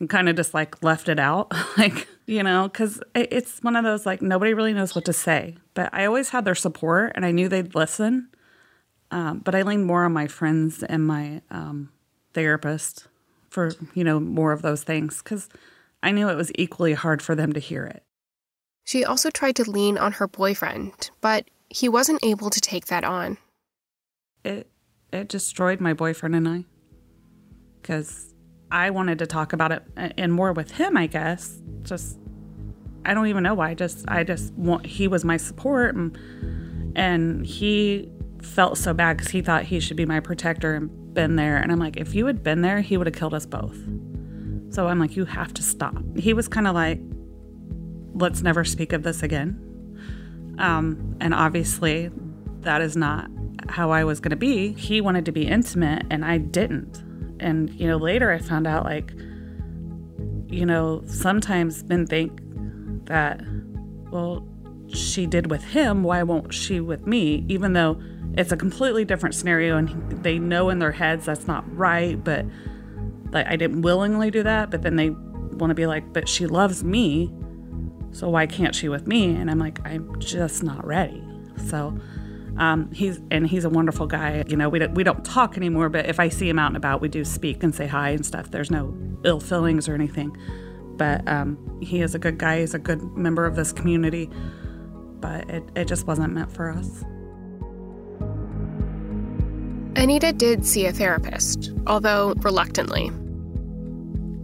[0.00, 1.52] and kind of just like left it out.
[1.78, 5.56] like, you know, because it's one of those like nobody really knows what to say.
[5.74, 8.30] But I always had their support and I knew they'd listen.
[9.12, 11.90] Um, but I leaned more on my friends and my um,
[12.32, 13.06] therapist
[13.50, 15.48] for, you know, more of those things because
[16.02, 18.02] I knew it was equally hard for them to hear it.
[18.84, 23.04] She also tried to lean on her boyfriend, but he wasn't able to take that
[23.04, 23.38] on.
[24.44, 24.68] It
[25.12, 26.64] it destroyed my boyfriend and I
[27.80, 28.32] because
[28.70, 31.60] I wanted to talk about it uh, and more with him, I guess.
[31.82, 32.18] Just
[33.04, 33.74] I don't even know why.
[33.74, 36.16] Just I just want he was my support and
[36.96, 38.10] and he
[38.42, 41.56] felt so bad because he thought he should be my protector and been there.
[41.56, 43.76] And I'm like, if you had been there, he would have killed us both.
[44.70, 45.96] So I'm like, you have to stop.
[46.16, 47.00] He was kind of like,
[48.14, 49.66] let's never speak of this again.
[50.58, 52.10] Um, and obviously,
[52.60, 53.28] that is not
[53.68, 54.72] how I was going to be.
[54.72, 57.02] He wanted to be intimate, and I didn't.
[57.40, 59.12] And, you know, later I found out, like,
[60.48, 62.40] you know, sometimes men think
[63.06, 63.40] that,
[64.10, 64.46] well,
[64.88, 67.44] she did with him, why won't she with me?
[67.48, 68.00] Even though
[68.36, 72.44] it's a completely different scenario and they know in their heads that's not right, but
[73.30, 76.46] like I didn't willingly do that, but then they want to be like, but she
[76.46, 77.32] loves me,
[78.12, 79.34] so why can't she with me?
[79.34, 81.22] And I'm like, I'm just not ready.
[81.66, 81.96] So,
[82.60, 84.44] um, he's and he's a wonderful guy.
[84.46, 86.76] You know, we don't we don't talk anymore, but if I see him out and
[86.76, 88.50] about, we do speak and say hi and stuff.
[88.50, 88.94] There's no
[89.24, 90.36] ill feelings or anything.
[90.96, 92.60] But um, he is a good guy.
[92.60, 94.28] He's a good member of this community.
[95.20, 97.02] But it, it just wasn't meant for us.
[99.96, 103.06] Anita did see a therapist, although reluctantly.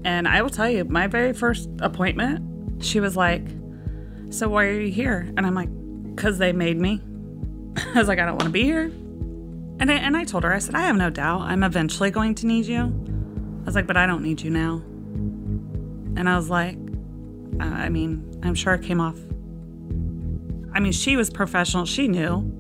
[0.04, 3.46] And I will tell you, my very first appointment, she was like,
[4.30, 5.30] So why are you here?
[5.36, 5.68] And I'm like,
[6.14, 7.02] Because they made me.
[7.94, 8.84] I was like, I don't want to be here.
[9.78, 12.34] And I, and I told her, I said, I have no doubt I'm eventually going
[12.36, 12.80] to need you.
[12.82, 14.82] I was like, but I don't need you now.
[16.16, 16.76] And I was like,
[17.60, 19.18] I mean, I'm sure it came off.
[20.74, 21.84] I mean, she was professional.
[21.84, 22.52] She knew.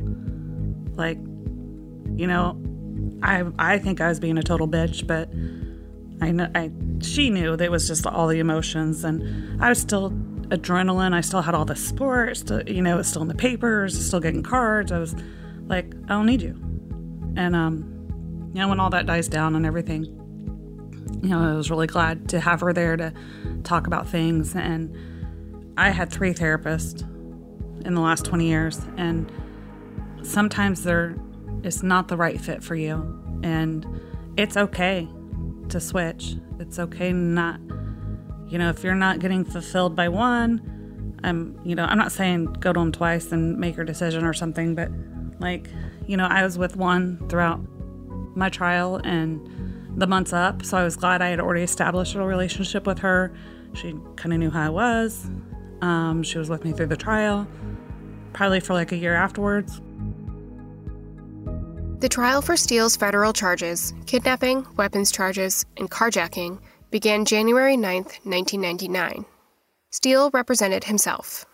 [0.94, 1.18] Like,
[2.16, 2.60] you know,
[3.22, 5.28] I I think I was being a total bitch, but
[6.24, 6.70] I know I
[7.02, 10.10] she knew that it was just all the emotions, and I was still
[10.50, 11.12] adrenaline.
[11.14, 14.20] I still had all the sports, still, you know, it's still in the papers, still
[14.20, 14.92] getting cards.
[14.92, 15.14] I was
[15.66, 16.54] like, I don't need you.
[17.36, 20.04] And, um, you know, when all that dies down and everything,
[21.22, 23.12] you know, I was really glad to have her there to
[23.64, 24.54] talk about things.
[24.54, 24.96] And
[25.76, 27.02] I had three therapists
[27.84, 29.30] in the last 20 years, and
[30.22, 31.16] sometimes they're,
[31.62, 32.94] it's not the right fit for you.
[33.42, 33.86] And
[34.36, 35.08] it's okay
[35.68, 36.36] to switch.
[36.58, 37.60] It's okay not
[38.48, 42.44] you know, if you're not getting fulfilled by one, I'm, you know, I'm not saying
[42.60, 44.90] go to them twice and make your decision or something, but
[45.40, 45.68] like,
[46.06, 47.60] you know, I was with one throughout
[48.36, 49.40] my trial and
[49.96, 53.34] the months up, so I was glad I had already established a relationship with her.
[53.74, 55.28] She kind of knew how I was.
[55.80, 57.46] Um, she was with me through the trial,
[58.32, 59.80] probably for like a year afterwards.
[61.98, 69.24] The trial for Steele's federal charges kidnapping, weapons charges, and carjacking began January 9, 1999.
[69.90, 71.46] Steele represented himself.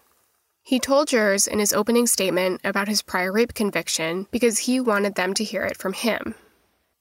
[0.62, 5.16] He told jurors in his opening statement about his prior rape conviction because he wanted
[5.16, 6.35] them to hear it from him.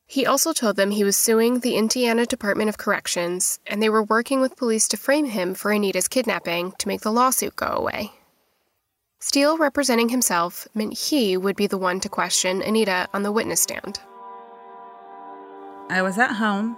[0.06, 4.04] He also told them he was suing the Indiana Department of Corrections and they were
[4.04, 8.12] working with police to frame him for Anita's kidnapping to make the lawsuit go away.
[9.20, 13.62] Steele representing himself meant he would be the one to question Anita on the witness
[13.62, 14.00] stand.
[15.90, 16.76] I was at home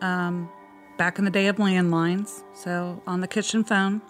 [0.00, 0.48] um,
[0.96, 4.02] back in the day of landlines, so on the kitchen phone.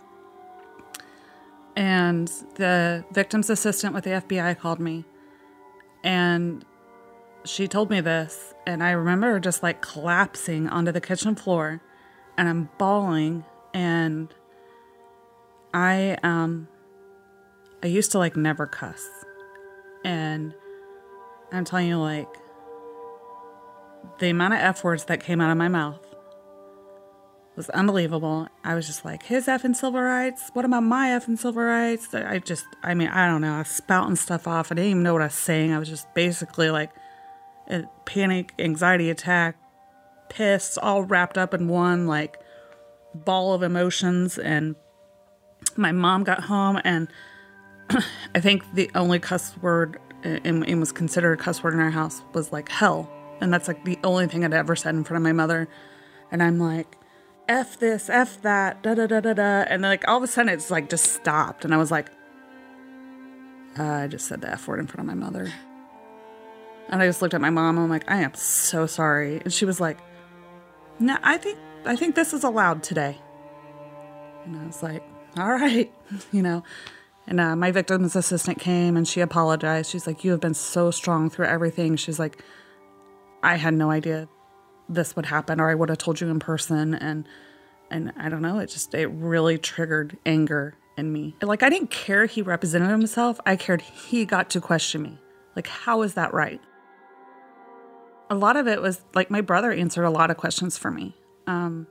[1.75, 5.05] And the victim's assistant with the FBI called me.
[6.03, 6.65] And
[7.45, 8.55] she told me this.
[8.67, 11.83] And I remember just like collapsing onto the kitchen floor
[12.39, 13.45] and I'm bawling.
[13.75, 14.33] And
[15.75, 16.69] I, um,
[17.83, 19.07] I used to like never cuss.
[20.05, 20.55] And
[21.53, 22.29] I'm telling you, like,
[24.19, 26.06] the amount of F words that came out of my mouth
[27.57, 28.49] was unbelievable.
[28.63, 30.51] I was just like, his effing civil rights?
[30.53, 32.15] What about my effing civil rights?
[32.15, 33.55] I just, I mean, I don't know.
[33.55, 34.71] I was spouting stuff off.
[34.71, 35.73] I didn't even know what I was saying.
[35.73, 36.91] I was just basically like
[37.69, 39.57] a panic, anxiety attack,
[40.29, 42.39] piss, all wrapped up in one like
[43.15, 44.39] ball of emotions.
[44.39, 44.77] And
[45.77, 47.09] my mom got home, and
[48.35, 51.81] I think the only cuss word uh, and, and was considered a cuss word in
[51.81, 53.11] our house was like hell.
[53.41, 55.69] And that's like the only thing I'd ever said in front of my mother.
[56.31, 56.97] And I'm like,
[57.49, 59.65] F this, F that, da da da da da.
[59.69, 61.65] And then, like, all of a sudden, it's like just stopped.
[61.65, 62.11] And I was like,
[63.79, 65.53] uh, I just said the F word in front of my mother.
[66.89, 69.41] And I just looked at my mom and I'm like, I am so sorry.
[69.41, 69.99] And she was like,
[70.99, 73.19] No, I think I think this is allowed today.
[74.45, 75.03] And I was like,
[75.37, 75.93] All right,
[76.33, 76.63] you know.
[77.29, 79.91] And uh, my victim's assistant came and she apologized.
[79.91, 81.97] She's like, You have been so strong through everything.
[81.97, 82.43] She's like,
[83.43, 84.29] I had no idea
[84.89, 87.27] this would happen or I would have told you in person and
[87.89, 91.37] and I don't know, it just it really triggered anger in me.
[91.41, 93.41] Like I didn't care he represented himself.
[93.47, 95.19] I cared he got to question me.
[95.55, 96.61] Like how is that right?
[98.29, 101.15] A lot of it was like my brother answered a lot of questions for me.
[101.47, 101.87] Um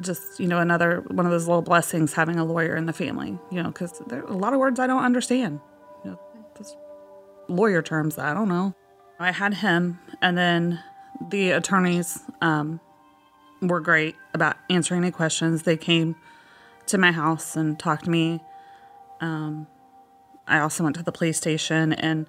[0.00, 3.38] just, you know, another one of those little blessings having a lawyer in the family,
[3.50, 5.60] you know, cuz there are a lot of words I don't understand.
[6.04, 6.20] You know,
[7.48, 8.74] lawyer terms I don't know.
[9.18, 10.80] I had him and then
[11.20, 12.80] the attorneys um,
[13.60, 15.62] were great about answering any questions.
[15.62, 16.16] They came
[16.86, 18.40] to my house and talked to me.
[19.20, 19.66] Um,
[20.46, 22.26] I also went to the police station and,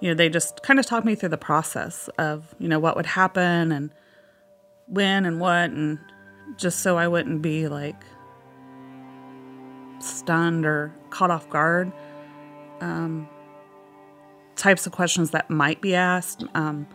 [0.00, 2.96] you know, they just kind of talked me through the process of, you know, what
[2.96, 3.90] would happen and
[4.86, 5.98] when and what, and
[6.56, 8.02] just so I wouldn't be like
[10.00, 11.92] stunned or caught off guard.
[12.80, 13.28] Um,
[14.56, 16.44] types of questions that might be asked.
[16.54, 16.86] Um,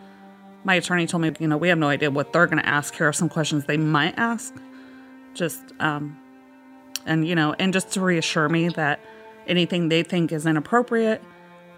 [0.66, 2.92] my attorney told me, you know, we have no idea what they're going to ask.
[2.96, 4.52] Here are some questions they might ask.
[5.32, 6.18] Just, um,
[7.06, 8.98] and, you know, and just to reassure me that
[9.46, 11.22] anything they think is inappropriate,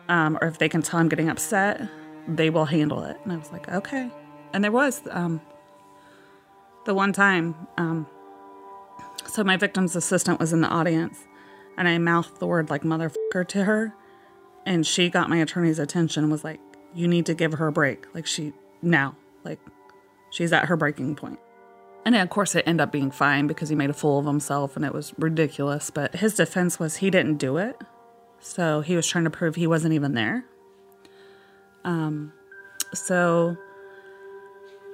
[0.08, 1.86] um, or if they can tell I'm getting upset,
[2.26, 3.18] they will handle it.
[3.24, 4.10] And I was like, okay.
[4.54, 5.42] And there was, um,
[6.86, 8.06] the one time, um,
[9.26, 11.18] so my victim's assistant was in the audience
[11.76, 13.94] and I mouthed the word like motherfucker to her.
[14.64, 16.60] And she got my attorney's attention was like,
[16.94, 18.06] you need to give her a break.
[18.14, 19.16] Like she now.
[19.44, 19.60] Like,
[20.30, 21.38] she's at her breaking point.
[22.04, 24.76] And of course, it ended up being fine because he made a fool of himself
[24.76, 25.90] and it was ridiculous.
[25.90, 27.76] But his defense was he didn't do it.
[28.40, 30.44] So he was trying to prove he wasn't even there.
[31.84, 32.32] Um,
[32.94, 33.56] so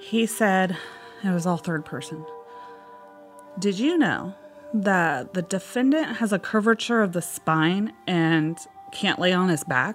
[0.01, 0.77] he said,
[1.23, 2.25] it was all third person.
[3.59, 4.35] Did you know
[4.73, 8.59] that the defendant has a curvature of the spine and
[8.93, 9.95] can't lay on his back?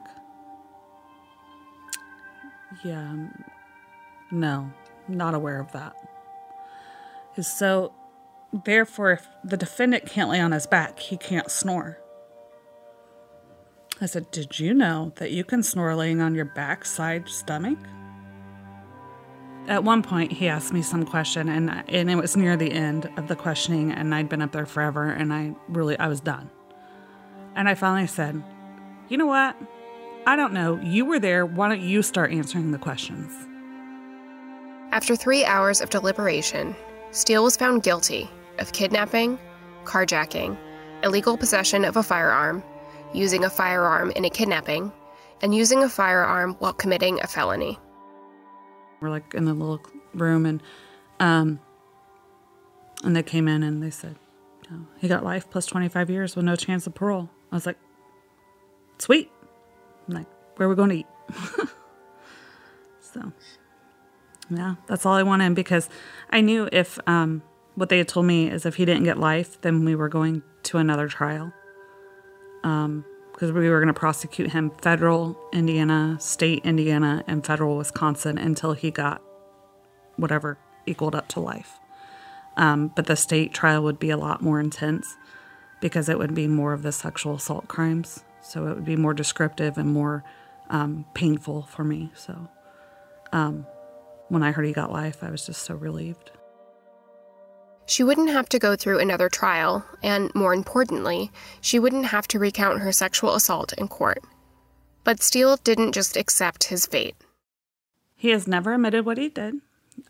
[2.84, 3.28] Yeah,
[4.32, 4.72] no,
[5.08, 5.96] not aware of that.
[7.42, 7.94] So,
[8.65, 12.00] therefore, if the defendant can't lay on his back, he can't snore.
[14.02, 17.80] I said, Did you know that you can snore laying on your back, side, stomach?
[19.68, 23.10] At one point, he asked me some question, and, and it was near the end
[23.18, 26.50] of the questioning, and I'd been up there forever, and I really, I was done.
[27.56, 28.42] And I finally said,
[29.10, 29.56] You know what?
[30.26, 30.80] I don't know.
[30.82, 31.46] You were there.
[31.46, 33.48] Why don't you start answering the questions?
[34.91, 36.75] After three hours of deliberation,
[37.12, 38.27] Steele was found guilty
[38.58, 39.37] of kidnapping,
[39.83, 40.58] carjacking,
[41.04, 42.63] illegal possession of a firearm,
[43.13, 44.92] using a firearm in a kidnapping,
[45.44, 47.77] and using a firearm while committing a felony.
[49.00, 49.79] We're like in the little
[50.15, 50.63] room, and
[51.19, 51.60] um,
[53.04, 54.15] and they came in and they said,
[54.98, 57.77] "He got life plus twenty five years with no chance of parole." I was like,
[58.98, 59.31] "Sweet."
[60.08, 61.08] I'm like, "Where are we going to eat?"
[63.00, 63.31] so
[64.50, 65.89] yeah, that's all I wanted because
[66.29, 67.41] I knew if um,
[67.75, 70.43] what they had told me is if he didn't get life, then we were going
[70.63, 71.54] to another trial.
[72.62, 77.77] Because um, because we were going to prosecute him federal Indiana, state Indiana, and federal
[77.77, 79.21] Wisconsin until he got
[80.17, 81.79] whatever equaled up to life.
[82.58, 85.15] Um, but the state trial would be a lot more intense
[85.79, 88.25] because it would be more of the sexual assault crimes.
[88.41, 90.25] So it would be more descriptive and more
[90.69, 92.12] um, painful for me.
[92.15, 92.50] So
[93.31, 93.65] um,
[94.30, 96.32] when I heard he got life, I was just so relieved.
[97.86, 102.40] She wouldn't have to go through another trial, and more importantly, she wouldn't have to
[102.40, 104.23] recount her sexual assault in court.
[105.04, 107.15] But Steele didn't just accept his fate.
[108.15, 109.56] He has never admitted what he did.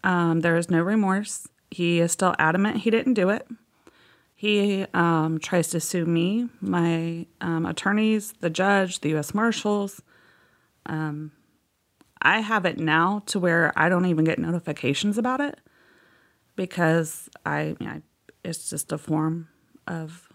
[0.03, 1.47] Um, there is no remorse.
[1.71, 3.47] He is still adamant he didn't do it.
[4.35, 9.33] He um, tries to sue me, my um, attorneys, the judge, the U.S.
[9.33, 10.01] Marshals.
[10.85, 11.31] Um,
[12.21, 15.59] I have it now to where I don't even get notifications about it
[16.55, 18.01] because I, you know,
[18.43, 19.47] it's just a form
[19.87, 20.27] of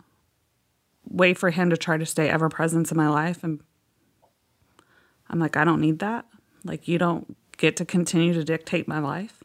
[1.09, 3.45] way for him to try to stay ever present in my life.
[3.45, 3.61] And
[5.28, 6.24] I'm like, I don't need that.
[6.64, 9.43] Like, you don't get to continue to dictate my life.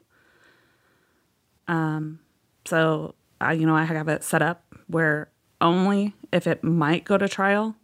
[1.67, 2.19] Um,
[2.65, 5.29] so I, you know, I have it set up where
[5.61, 7.75] only if it might go to trial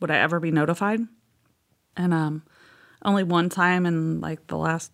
[0.00, 1.00] would I ever be notified.
[1.96, 2.42] And um,
[3.04, 4.92] only one time in like the last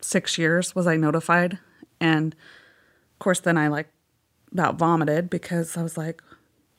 [0.00, 1.58] six years was I notified.
[2.00, 3.88] And of course, then I like
[4.52, 6.22] about vomited because I was like,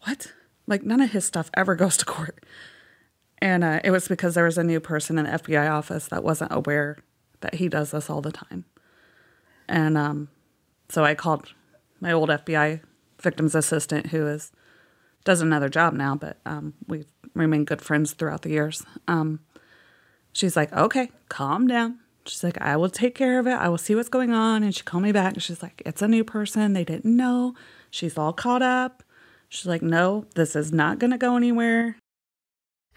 [0.05, 0.31] what?
[0.67, 2.43] Like, none of his stuff ever goes to court.
[3.39, 6.23] And uh, it was because there was a new person in the FBI office that
[6.23, 6.97] wasn't aware
[7.41, 8.65] that he does this all the time.
[9.67, 10.29] And um,
[10.89, 11.53] so I called
[11.99, 12.81] my old FBI
[13.19, 14.51] victim's assistant, who is
[15.23, 18.83] does another job now, but um, we've remained good friends throughout the years.
[19.07, 19.39] Um,
[20.33, 23.53] she's like, "Okay, calm down." She's like, "I will take care of it.
[23.53, 26.01] I will see what's going on." And she called me back, and she's like, "It's
[26.01, 26.73] a new person.
[26.73, 27.55] They didn't know.
[27.89, 29.03] She's all caught up."
[29.49, 31.97] She's like, "No, this is not going to go anywhere."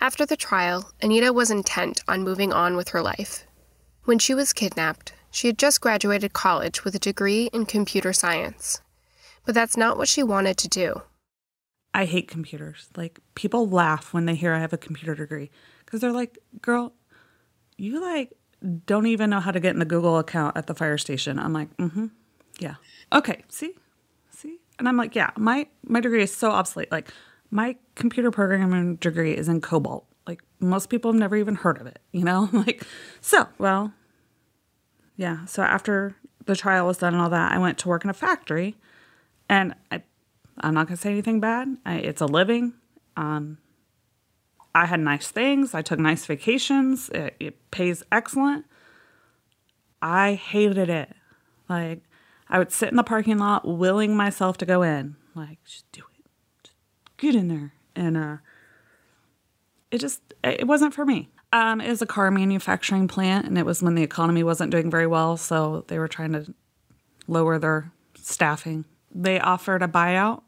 [0.01, 3.45] After the trial, Anita was intent on moving on with her life.
[4.05, 8.81] When she was kidnapped, she had just graduated college with a degree in computer science.
[9.47, 11.03] But that's not what she wanted to do.
[11.95, 12.89] I hate computers.
[12.97, 15.51] Like, people laugh when they hear I have a computer degree
[15.85, 16.93] because they're like, girl,
[17.77, 18.33] you like
[18.87, 21.39] don't even know how to get in the Google account at the fire station.
[21.39, 22.07] I'm like, mm hmm.
[22.59, 22.77] Yeah.
[23.13, 23.45] Okay.
[23.49, 23.75] See?
[24.31, 24.59] See?
[24.79, 26.91] And I'm like, yeah, my, my degree is so obsolete.
[26.91, 27.13] Like,
[27.51, 30.05] my computer programming degree is in COBOL.
[30.27, 32.49] Like, most people have never even heard of it, you know?
[32.53, 32.85] like,
[33.21, 33.93] so, well,
[35.17, 35.45] yeah.
[35.45, 36.17] So after
[36.47, 38.77] the trial was done and all that, I went to work in a factory.
[39.49, 40.03] And I,
[40.59, 41.77] I'm not going to say anything bad.
[41.85, 42.75] I, it's a living.
[43.17, 43.59] Um,
[44.75, 45.75] I had nice things.
[45.75, 47.09] I took nice vacations.
[47.11, 48.65] It, it pays excellent.
[50.03, 51.15] I hated it.
[51.69, 52.03] Like,
[52.49, 55.17] I would sit in the parking lot willing myself to go in.
[55.35, 56.29] Like, just do it.
[56.65, 56.77] Just
[57.17, 57.73] get in there.
[57.97, 58.37] And uh,
[59.91, 61.31] it just, it wasn't for me.
[61.53, 64.91] Um, it was a car manufacturing plant, and it was when the economy wasn't doing
[64.91, 66.53] very well, so they were trying to
[67.29, 68.85] lower their staffing.
[69.15, 70.43] They offered a buyout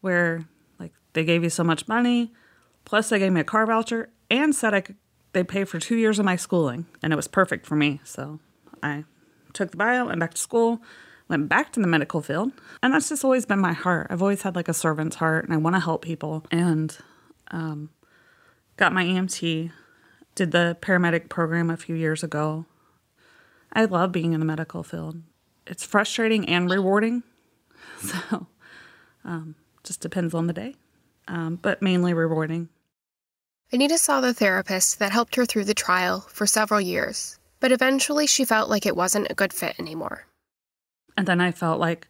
[0.00, 0.48] where,
[0.80, 2.32] like, they gave you so much money,
[2.88, 4.96] plus they gave me a car voucher, and said I could
[5.32, 8.00] they pay for two years of my schooling, and it was perfect for me.
[8.02, 8.40] So
[8.82, 9.04] I
[9.52, 10.80] took the bio, went back to school,
[11.28, 14.06] went back to the medical field, and that's just always been my heart.
[14.10, 16.96] I've always had like a servant's heart, and I want to help people, and
[17.50, 17.90] um,
[18.76, 19.70] got my EMT
[20.34, 22.64] did the paramedic program a few years ago.
[23.72, 25.20] I love being in the medical field.
[25.66, 27.22] It's frustrating and rewarding.
[28.00, 28.46] So,
[29.24, 30.76] um, just depends on the day,
[31.26, 32.68] um, but mainly rewarding.
[33.70, 38.26] Anita saw the therapist that helped her through the trial for several years, but eventually
[38.26, 40.26] she felt like it wasn't a good fit anymore.
[41.16, 42.08] And then I felt like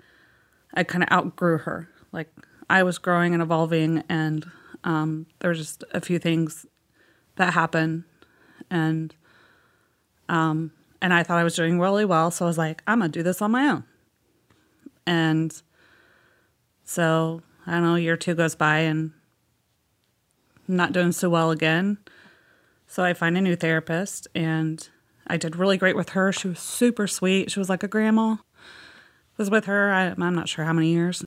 [0.75, 1.89] I kind of outgrew her.
[2.13, 2.31] Like
[2.71, 4.49] I was growing and evolving, and
[4.85, 6.65] um, there were just a few things
[7.37, 8.05] that happened
[8.71, 9.15] and
[10.29, 13.09] um, and I thought I was doing really well, so I was like, I'm gonna
[13.09, 13.85] do this on my own.
[15.07, 15.63] And
[16.85, 19.13] so I don't know, a year two goes by, and
[20.69, 21.99] not doing so well again.
[22.87, 24.87] So I find a new therapist, and
[25.27, 26.33] I did really great with her.
[26.33, 27.51] She was super sweet.
[27.51, 28.37] She was like a grandma.
[28.37, 28.39] I
[29.37, 29.93] was with her.
[29.93, 31.25] I, am not sure how many years.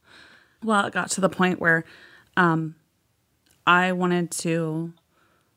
[0.64, 1.84] Well, it got to the point where
[2.38, 2.76] um,
[3.66, 4.94] I wanted to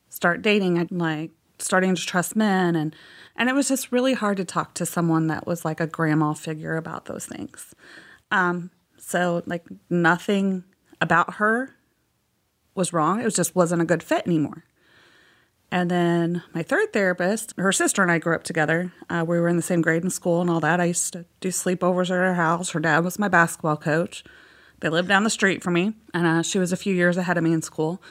[0.09, 0.77] start dating.
[0.79, 2.95] I'd like starting to trust men and
[3.37, 6.33] and it was just really hard to talk to someone that was like a grandma
[6.33, 7.75] figure about those things.
[8.31, 10.63] Um, so like nothing
[11.01, 11.74] about her
[12.75, 13.19] was wrong.
[13.19, 14.65] It was just wasn't a good fit anymore.
[15.71, 18.93] And then my third therapist, her sister and I grew up together.
[19.09, 20.79] Uh, we were in the same grade in school and all that.
[20.79, 22.69] I used to do sleepovers at her house.
[22.69, 24.23] Her dad was my basketball coach.
[24.81, 27.37] They lived down the street from me, and uh, she was a few years ahead
[27.37, 28.01] of me in school.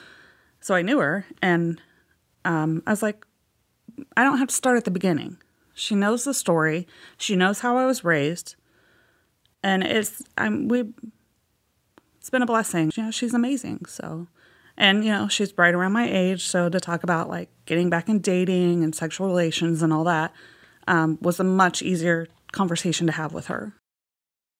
[0.59, 1.79] So I knew her, and
[2.43, 3.25] um, I was like,
[4.17, 5.37] I don't have to start at the beginning.
[5.73, 6.87] She knows the story.
[7.17, 8.55] She knows how I was raised,
[9.61, 10.85] and it's I'm we.
[12.17, 12.91] It's been a blessing.
[12.95, 13.85] You know, she's amazing.
[13.87, 14.27] So,
[14.77, 16.45] and you know, she's right around my age.
[16.45, 20.33] So to talk about like getting back in dating and sexual relations and all that
[20.87, 23.73] um, was a much easier conversation to have with her.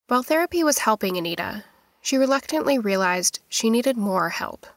[0.07, 1.63] While therapy was helping Anita,
[2.01, 4.67] she reluctantly realized she needed more help.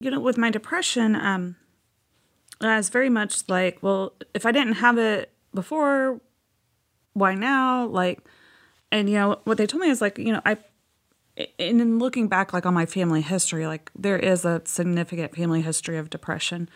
[0.00, 1.56] You know, with my depression, um,
[2.60, 6.20] I was very much like, well, if I didn't have it before,
[7.12, 7.86] why now?
[7.86, 8.20] Like,
[8.90, 10.56] and you know, what they told me is like, you know, I,
[11.36, 15.62] and in looking back, like on my family history, like there is a significant family
[15.62, 16.68] history of depression.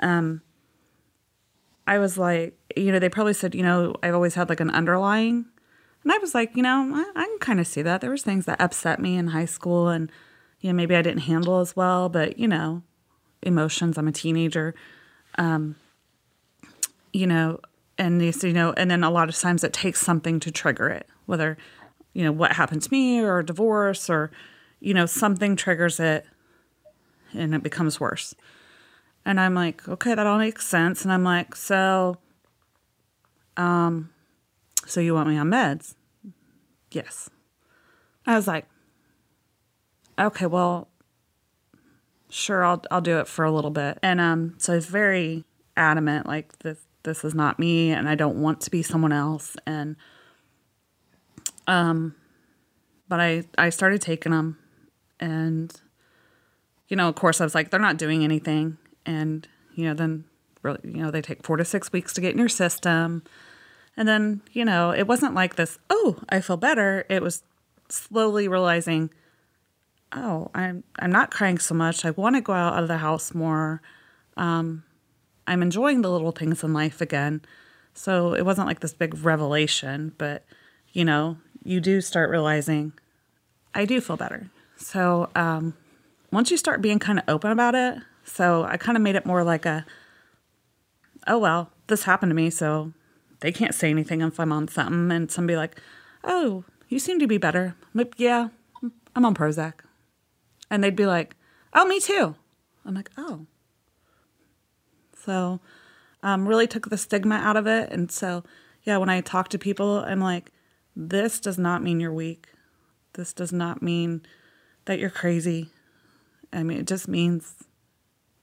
[0.00, 0.42] Um,
[1.86, 4.70] I was like, you know, they probably said, you know, I've always had like an
[4.70, 5.46] underlying.
[6.02, 8.00] And I was like, you know, I, I can kind of see that.
[8.00, 10.10] There was things that upset me in high school and,
[10.60, 12.82] you know, maybe I didn't handle as well, but, you know,
[13.42, 14.74] emotions, I'm a teenager.
[15.38, 15.76] Um,
[17.12, 17.60] you know,
[17.98, 20.88] and these, you know, and then a lot of times it takes something to trigger
[20.88, 21.56] it, whether,
[22.16, 24.30] you know, what happened to me or divorce or,
[24.80, 26.24] you know, something triggers it
[27.34, 28.34] and it becomes worse.
[29.26, 31.02] And I'm like, okay, that all makes sense.
[31.02, 32.16] And I'm like, so,
[33.58, 34.08] um,
[34.86, 35.94] so you want me on meds?
[36.90, 37.28] Yes.
[38.24, 38.64] I was like,
[40.18, 40.88] okay, well,
[42.30, 43.98] sure, I'll I'll do it for a little bit.
[44.02, 45.44] And um, so he's very
[45.76, 49.54] adamant, like this this is not me, and I don't want to be someone else.
[49.66, 49.96] And
[51.66, 52.14] um,
[53.08, 54.58] but I I started taking them,
[55.20, 55.74] and
[56.88, 58.78] you know, of course, I was like, they're not doing anything.
[59.04, 59.46] And
[59.76, 60.24] you know then
[60.62, 63.22] really you know they take four to six weeks to get in your system.
[63.96, 67.06] And then you know it wasn't like this oh i feel better.
[67.08, 67.44] It was
[67.88, 69.10] slowly realizing
[70.12, 72.04] oh i'm i'm not crying so much.
[72.04, 73.80] I want to go out of the house more.
[74.36, 74.82] Um,
[75.46, 77.42] i'm enjoying the little things in life again.
[77.94, 80.44] So it wasn't like this big revelation but
[80.92, 81.36] you know
[81.66, 82.92] you do start realizing
[83.74, 85.74] i do feel better so um,
[86.30, 89.24] once you start being kind of open about it so I kind of made it
[89.24, 89.86] more like a,
[91.26, 92.92] oh, well, this happened to me, so
[93.40, 95.12] they can't say anything if I'm on something.
[95.12, 95.80] And somebody like,
[96.24, 97.76] oh, you seem to be better.
[97.82, 98.48] I'm like, yeah,
[99.14, 99.74] I'm on Prozac.
[100.70, 101.36] And they'd be like,
[101.72, 102.34] oh, me too.
[102.84, 103.46] I'm like, oh.
[105.24, 105.60] So
[106.22, 107.90] um, really took the stigma out of it.
[107.92, 108.42] And so,
[108.82, 110.50] yeah, when I talk to people, I'm like,
[110.96, 112.48] this does not mean you're weak.
[113.12, 114.22] This does not mean
[114.86, 115.68] that you're crazy.
[116.52, 117.54] I mean, it just means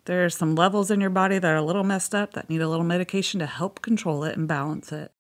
[0.06, 2.62] there are some levels in your body that are a little messed up that need
[2.62, 5.12] a little medication to help control it and balance it.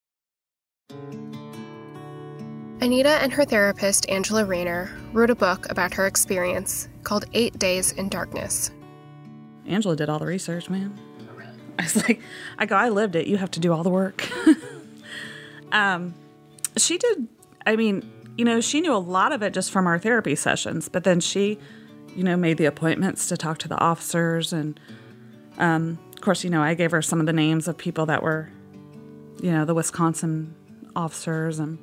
[2.82, 7.94] Anita and her therapist, Angela Rayner, wrote a book about her experience called Eight Days
[7.94, 8.72] in Darkness.
[9.66, 11.00] Angela did all the research, man.
[11.80, 12.22] I was like,
[12.60, 13.26] I go, I lived it.
[13.26, 14.30] You have to do all the work.
[15.72, 16.14] um,
[16.78, 17.28] she did,
[17.66, 20.90] I mean, you know, she knew a lot of it just from our therapy sessions,
[20.90, 21.60] but then she
[22.16, 24.54] you know, made the appointments to talk to the officers.
[24.54, 24.80] And
[25.58, 28.24] um, of course, you know, I gave her some of the names of people that
[28.24, 28.50] were,
[29.42, 30.54] you know, the Wisconsin
[30.96, 31.60] officers.
[31.60, 31.78] And,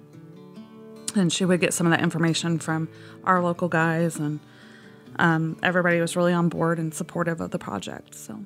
[1.14, 2.88] and she would get some of that information from
[3.24, 4.16] our local guys.
[4.16, 4.40] And
[5.16, 8.14] um, everybody was really on board and supportive of the project.
[8.14, 8.44] So.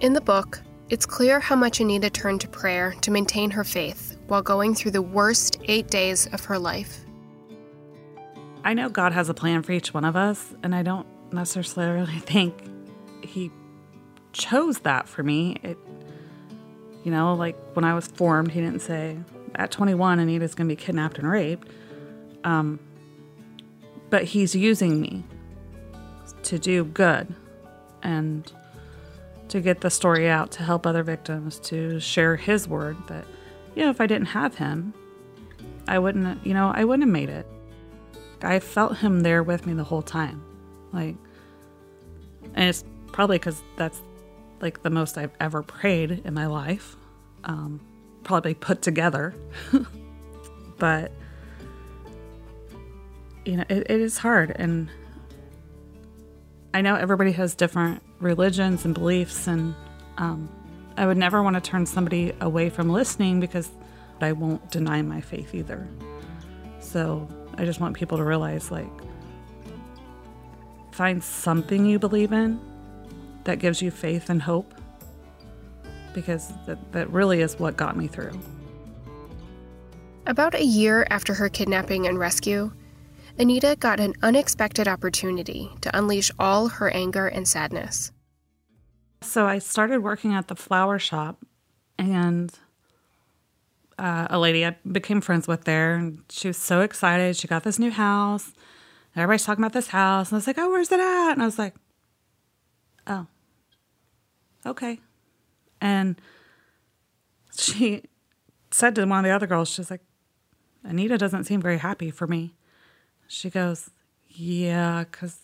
[0.00, 4.17] In the book, it's clear how much Anita turned to prayer to maintain her faith
[4.28, 7.04] while going through the worst eight days of her life.
[8.62, 12.18] I know God has a plan for each one of us, and I don't necessarily
[12.18, 12.54] think
[13.24, 13.50] He
[14.32, 15.56] chose that for me.
[15.62, 15.78] It,
[17.02, 19.18] you know, like when I was formed, He didn't say
[19.54, 21.68] at 21 Anita's going to be kidnapped and raped.
[22.44, 22.78] Um,
[24.10, 25.24] but He's using me
[26.42, 27.34] to do good
[28.02, 28.52] and
[29.48, 32.96] to get the story out, to help other victims, to share His word.
[33.08, 33.24] That,
[33.78, 34.92] you know, if I didn't have Him,
[35.86, 37.46] I wouldn't, you know, I wouldn't have made it.
[38.42, 40.42] I felt him there with me the whole time.
[40.92, 41.16] Like,
[42.54, 44.00] and it's probably because that's
[44.60, 46.96] like the most I've ever prayed in my life.
[47.44, 47.80] Um,
[48.24, 49.34] probably put together.
[50.78, 51.12] but,
[53.44, 54.52] you know, it, it is hard.
[54.56, 54.88] And
[56.74, 59.46] I know everybody has different religions and beliefs.
[59.46, 59.74] And
[60.16, 60.48] um,
[60.98, 63.70] I would never want to turn somebody away from listening because
[64.20, 65.86] I won't deny my faith either.
[66.80, 68.90] So I just want people to realize like,
[70.90, 72.60] find something you believe in
[73.44, 74.74] that gives you faith and hope
[76.14, 78.36] because that, that really is what got me through.
[80.26, 82.72] About a year after her kidnapping and rescue,
[83.38, 88.10] Anita got an unexpected opportunity to unleash all her anger and sadness.
[89.20, 91.44] So I started working at the flower shop,
[91.98, 92.52] and
[93.98, 97.36] uh, a lady I became friends with there, and she was so excited.
[97.36, 98.52] She got this new house.
[99.16, 101.46] Everybody's talking about this house, and I was like, "Oh, where's it at?" And I
[101.46, 101.74] was like,
[103.06, 103.26] "Oh,
[104.64, 105.00] okay."
[105.80, 106.20] And
[107.56, 108.04] she
[108.70, 110.02] said to one of the other girls, she's like,
[110.84, 112.54] Anita doesn't seem very happy for me.
[113.26, 113.90] She goes,
[114.28, 115.40] Yeah, because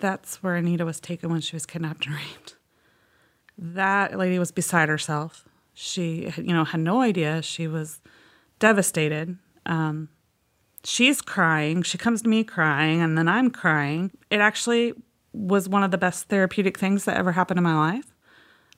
[0.00, 2.56] that's where Anita was taken when she was kidnapped and raped.
[3.56, 5.46] That lady was beside herself.
[5.74, 7.42] She, you know, had no idea.
[7.42, 8.00] She was
[8.58, 9.36] devastated.
[9.66, 10.08] Um,
[10.84, 11.82] she's crying.
[11.82, 14.10] She comes to me crying, and then I'm crying.
[14.30, 14.94] It actually
[15.32, 18.14] was one of the best therapeutic things that ever happened in my life.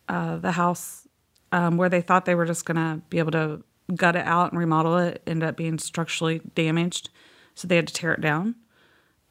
[0.09, 1.07] Uh, the house
[1.53, 3.63] um, where they thought they were just going to be able to
[3.95, 7.11] gut it out and remodel it ended up being structurally damaged.
[7.55, 8.57] So they had to tear it down.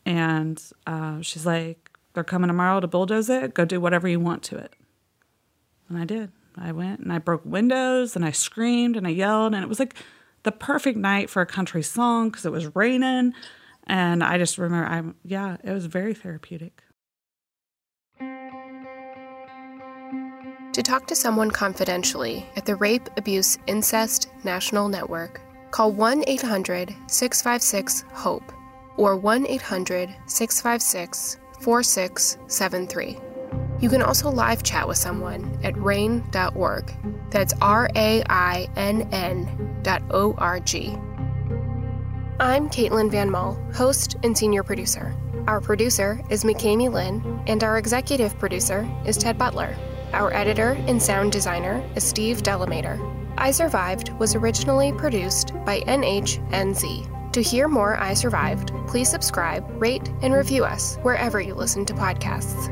[0.05, 3.53] And uh, she's like, they're coming tomorrow to bulldoze it.
[3.53, 4.73] Go do whatever you want to it.
[5.89, 6.31] And I did.
[6.57, 9.53] I went and I broke windows and I screamed and I yelled.
[9.53, 9.95] And it was like
[10.43, 13.33] the perfect night for a country song because it was raining.
[13.88, 16.81] And I just remember, I'm, yeah, it was very therapeutic.
[20.75, 26.93] To talk to someone confidentially at the Rape, Abuse, Incest National Network, call 1 800
[27.07, 28.51] 656 HOPE
[28.97, 33.24] or 1 800 656 4673.
[33.86, 36.91] You can also live chat with someone at RAINN.org.
[37.29, 40.97] That's R A I N N dot O R G.
[42.39, 45.15] I'm Caitlin Van Mol, host and senior producer.
[45.45, 49.77] Our producer is McKamey Lynn, and our executive producer is Ted Butler.
[50.13, 52.97] Our editor and sound designer is Steve Delamater.
[53.38, 57.31] I Survived was originally produced by NHNZ.
[57.33, 61.93] To hear more I Survived, please subscribe, rate, and review us wherever you listen to
[61.93, 62.71] podcasts.